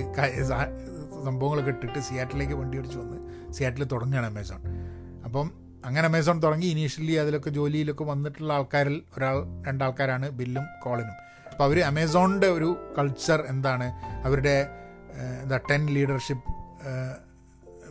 സംഭവങ്ങളൊക്കെ 1.26 1.70
ഇട്ടിട്ട് 1.70 2.00
സിയാറ്റിലേക്ക് 2.00 2.54
വണ്ടി 2.54 2.78
ഓടിച്ചു 2.78 2.98
വന്ന് 2.98 3.18
സിയാറ്റിൽ 3.54 3.84
തുടങ്ങുകയാണ് 3.84 4.28
അമേസോൺ. 4.28 4.62
അപ്പം 5.28 5.48
അങ്ങനെ 5.86 6.06
അമേസോൺ 6.08 6.44
തുടങ്ങി. 6.44 6.66
ഇനീഷ്യലി 6.66 7.12
അതിലൊക്കെ 7.12 7.50
ജോലിയിലൊക്കെ 7.50 8.04
വന്നിട്ടുള്ള 8.04 8.54
ആൾക്കാരിൽ 8.54 9.02
ഒരാൾ 9.18 9.38
രണ്ടാൾക്കാരാണ് 9.68 10.30
ബില്ലും 10.30 10.66
കോളിനും. 10.84 11.16
അപ്പോൾ 11.52 11.64
അവർ 11.64 11.80
അമേസോണിന്റെ 11.80 12.48
ഒരു 12.48 12.70
കൾച്ചർ 12.98 13.44
എന്താണ്? 13.48 13.88
അവരുടെ 14.26 14.56
എന്താ 15.44 15.58
ടെൻ 15.72 15.86
ലീഡർഷിപ്പ് 15.86 16.52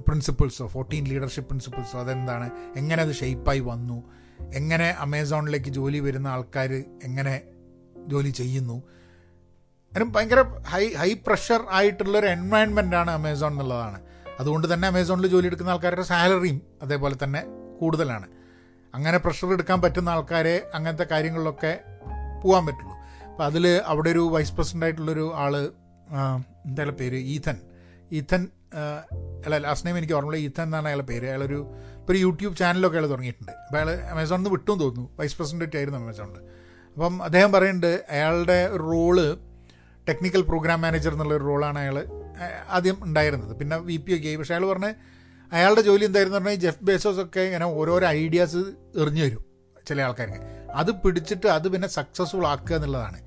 പ്രിൻസിപ്പിൾസോ 0.03 0.67
ഫോർട്ടീൻ 0.67 1.05
ലീഡർഷിപ്പ് 1.05 1.49
പ്രിൻസിപ്പിൾസോ 1.49 2.01
അതെന്താണ്? 2.01 2.51
എങ്ങനെ 2.77 3.03
അത് 3.03 3.15
ഷെയ്പ്പായി 3.15 3.61
വന്നു? 3.61 3.99
എങ്ങനെ 4.55 4.89
അമേസോണിലേക്ക് 4.99 5.71
ജോലി 5.71 5.99
വരുന്ന 5.99 6.29
ആൾക്കാർ 6.29 6.73
എങ്ങനെ 7.05 7.41
ജോലി 8.07 8.29
ചെയ്യുന്നു? 8.29 8.83
അതിനും 9.93 10.13
ഭയങ്കര 10.13 10.41
ഹൈ 10.43 10.85
ഹൈ 10.95 11.15
പ്രഷർ 11.27 11.61
ആയിട്ടുള്ളൊരു 11.71 12.27
എൻവയൺമെന്റാണ് 12.27 13.11
അമേസോൺ 13.11 13.53
എന്നുള്ളതാണ്. 13.53 13.99
അതുകൊണ്ട് 14.41 14.75
തന്നെ 14.75 14.89
അമേസോണിൽ 14.89 15.27
ജോലി 15.27 15.47
എടുക്കുന്ന 15.47 15.71
ആൾക്കാരുടെ 15.71 16.03
സാലറിയും 16.03 16.63
അതേപോലെ 16.83 17.17
തന്നെ 17.25 17.45
കൂടുതലാണ്. 17.81 18.27
അങ്ങനെ 18.95 19.19
പ്രഷർ 19.19 19.53
എടുക്കാൻ 19.53 19.83
പറ്റുന്ന 19.83 20.09
ആൾക്കാരെ 20.09 20.71
അങ്ങനത്തെ 20.75 21.07
കാര്യങ്ങളിലൊക്കെ 21.11 21.81
പോകാൻ 22.45 22.67
പറ്റുള്ളൂ. 22.67 22.97
അപ്പോൾ 23.31 23.45
അതിൽ 23.45 23.83
അവിടെ 23.87 24.11
ഒരു 24.11 24.19
വൈസ് 24.19 24.53
പ്രസിഡന്റ് 24.53 24.85
ആയിട്ടുള്ളൊരു 24.85 25.33
ആൾ 25.35 25.57
എന്തായാലും 26.67 26.95
പേര്? 26.95 27.17
ഈഥൻ 27.17 27.57
ഈഥൻ 28.13 28.49
അല്ല 29.45 29.59
ലാസ്റ്റ് 29.59 29.87
നെയിം 29.87 29.99
എനിക്ക് 29.99 30.15
ഓർമ്മയില്ല. 30.15 30.47
ഈഥൻ 30.47 30.63
എന്നാണ് 30.63 30.87
അയാളുടെ 30.89 31.07
പേര്. 31.07 31.27
അയാളൊരു 31.27 31.75
ഇപ്പോൾ 31.97 32.13
ഒരു 32.13 32.19
യൂട്യൂബ് 32.19 32.57
ചാനലൊക്കെ 32.57 32.99
അയാൾ 32.99 33.09
തുടങ്ങിയിട്ടുണ്ട്. 33.11 33.53
അപ്പോൾ 33.53 33.77
അയാൾ 33.77 33.91
അമേസോണിൽ 33.91 34.41
നിന്ന് 34.41 34.51
വിട്ടും 34.51 34.79
തോന്നുന്നു. 34.79 35.11
വൈസ് 35.19 35.37
പ്രസിഡന്റ് 35.39 35.77
ആയിരുന്നു 35.77 35.99
അമേസോണിൽ 35.99 36.39
അപ്പം 36.97 37.23
അദ്ദേഹം 37.23 37.53
പറയുന്നുണ്ട് 37.53 38.05
അയാളുടെ 38.11 38.77
റോൾ 38.77 39.37
ടെക്നിക്കൽ 40.09 40.43
പ്രോഗ്രാം 40.43 40.81
മാനേജർ 40.81 41.13
എന്നുള്ള 41.13 41.35
ഒരു 41.35 41.45
റോളാണ് 41.45 41.79
അയാൾ 41.79 41.97
ആദ്യം 42.69 42.99
ഉണ്ടായിരുന്നത്. 43.03 43.57
പിന്നെ 43.57 43.77
വി 43.77 43.97
പി 43.97 44.17
ഒക്കെ 44.17 44.29
ആയി. 44.29 44.37
പക്ഷേ 44.37 44.55
അയാൾ 44.55 44.67
പറഞ്ഞ് 44.67 44.95
അയാളുടെ 45.53 45.81
ജോലി 45.81 46.05
എന്തായിരുന്നു 46.05 46.39
പറഞ്ഞാൽ 46.39 46.55
ജെഫ് 46.55 46.85
ബേസോസ് 46.85 47.21
ഒക്കെ 47.21 47.41
ഇങ്ങനെ 47.41 47.67
ഓരോരോ 47.67 48.07
ഐഡിയാസ് 48.07 48.57
എറിഞ്ഞു 48.97 49.23
വരും 49.25 49.45
ചില 49.89 50.03
ആൾക്കാർക്ക്. 50.03 50.71
അത് 50.75 50.91
പിടിച്ചിട്ട് 50.93 51.47
അത് 51.47 51.69
പിന്നെ 51.69 51.89
സക്സസ്ഫുൾ 51.89 52.47
ആക്കുക 52.47 52.77
എന്നുള്ളതാണ്. 52.77 53.21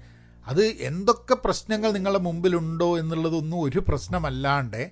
അത് 0.47 0.65
എന്തൊക്കെ 0.65 1.33
പ്രശ്നങ്ങൾ 1.33 1.91
നിങ്ങളുടെ 1.91 2.19
മുമ്പിലുണ്ടോ 2.19 2.99
എന്നുള്ളതൊന്നും 2.99 3.61
ഒരു 3.61 3.79
പ്രശ്നമല്ലാണ്ട് 3.79 4.91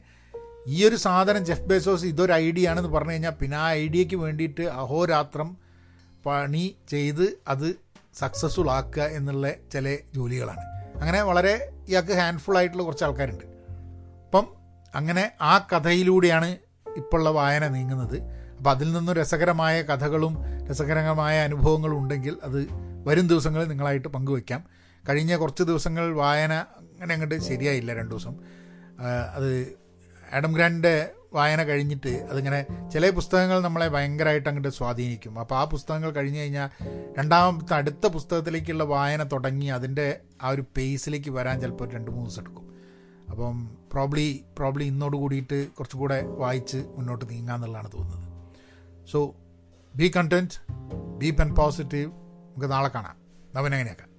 ഈ 0.67 0.87
ഒരു 0.87 0.95
സാധനം 0.95 1.45
ജെഫ് 1.45 1.61
ബേസോസ് 1.61 2.05
ഇതൊരു 2.05 2.33
ഐഡിയ 2.33 2.69
ആണെന്ന് 2.69 2.89
പറഞ്ഞു 2.89 3.11
കഴിഞ്ഞാൽ 3.11 3.31
പിന്നെ 3.31 3.57
ആ 3.57 3.71
ഐഡിയക്ക് 3.71 4.15
വേണ്ടിയിട്ട് 4.15 4.61
അഹോരാത്രം 4.61 5.57
പണി 6.25 6.75
ചെയ്ത് 6.89 7.39
അത് 7.47 7.75
സക്സസ്ഫുൾ 8.15 8.69
ആക്കുക 8.69 9.03
എന്നുള്ള 9.03 9.51
ചില 9.73 9.97
ജോലികളാണ്. 10.15 10.59
അങ്ങനെ 10.99 11.21
വളരെ 11.21 11.71
ഇയാൾക്ക് 11.87 12.11
ഹാൻഡ്ഫുൾ 12.11 12.57
ആയിട്ടുള്ള 12.57 12.83
കുറച്ച് 12.83 13.03
ആൾക്കാരുണ്ട്. 13.03 13.56
അപ്പം 14.27 14.47
അങ്ങനെ 14.95 15.31
ആ 15.41 15.57
കഥയിലൂടെയാണ് 15.57 16.57
ഇപ്പോഴുള്ള 16.97 17.29
വായന 17.29 17.67
നീങ്ങുന്നത്. 17.67 18.21
അപ്പോൾ 18.57 18.69
അതിൽ 18.69 18.93
നിന്നും 18.93 19.15
രസകരമായ 19.15 19.81
കഥകളും 19.81 20.37
രസകരമായ 20.69 21.39
അനുഭവങ്ങളും 21.39 21.97
ഉണ്ടെങ്കിൽ 21.97 22.37
അത് 22.43 22.67
വരും 23.05 23.27
ദിവസങ്ങളിൽ 23.27 23.67
നിങ്ങളായിട്ട് 23.67 24.07
പങ്കുവയ്ക്കാം. 24.07 24.63
കഴിഞ്ഞ 25.09 25.35
കുറച്ച് 25.35 25.63
ദിവസങ്ങൾ 25.63 26.13
വായന 26.13 26.53
അങ്ങനെ 26.53 27.13
അങ്ങോട്ട് 27.13 27.39
ശരിയായില്ല 27.41 27.93
രണ്ട് 27.93 28.11
ദിവസം. 28.11 28.35
അത് 29.35 29.77
ആഡം 30.33 30.51
ഗ്രാൻഡിന്റെ 30.51 31.09
വായന 31.33 31.63
കഴിഞ്ഞിട്ട് 31.63 32.27
അതിങ്ങനെ 32.31 32.89
ചില 32.93 33.09
പുസ്തകങ്ങൾ 33.09 33.61
നമ്മളെ 33.61 33.87
ഭയങ്കരമായിട്ട് 33.87 34.49
അങ്ങോട്ട് 34.49 34.69
സ്വാധീനിക്കും. 34.69 35.39
അപ്പോൾ 35.39 35.55
ആ 35.55 35.63
പുസ്തകങ്ങൾ 35.63 36.11
കഴിഞ്ഞ് 36.11 36.39
കഴിഞ്ഞാൽ 36.39 36.69
രണ്ടാമത്തെ 37.17 37.73
അടുത്ത 37.73 38.07
പുസ്തകത്തിലേക്കുള്ള 38.07 38.83
വായന 38.83 39.23
തുടങ്ങി 39.23 39.65
അതിന്റെ 39.65 40.19
ആ 40.43 40.49
ഒരു 40.49 40.63
പേസിലേക്ക് 40.77 41.29
വരാൻ 41.29 41.61
ചിലപ്പോൾ 41.61 41.89
രണ്ട് 41.89 42.11
മൂന്ന് 42.11 42.29
ദിവസം 42.29 42.41
എടുക്കും. 42.41 42.76
അപ്പം 43.29 43.77
പ്രോബ്ലി 43.93 44.43
പ്രോബ്ലി 44.57 44.83
ഇന്നോട് 44.83 45.17
കൂടിയിട്ട് 45.17 45.67
കുറച്ചുകൂടെ 45.67 46.25
വായിച്ച് 46.25 46.77
മുന്നോട്ട് 46.77 47.29
നീങ്ങാന്നുള്ളതാണ് 47.29 47.91
തോന്നുന്നത്. 47.91 48.55
So 49.11 49.35
be 49.95 50.11
content 50.15 50.73
be 51.17 51.29
pen 51.29 51.55
positive 51.55 52.11
നമുക്ക് 52.11 52.71
നാളെ 52.71 52.89
കാണാം. 52.95 53.15
അവനെങ്ങനെയാക്കാം 53.57 54.17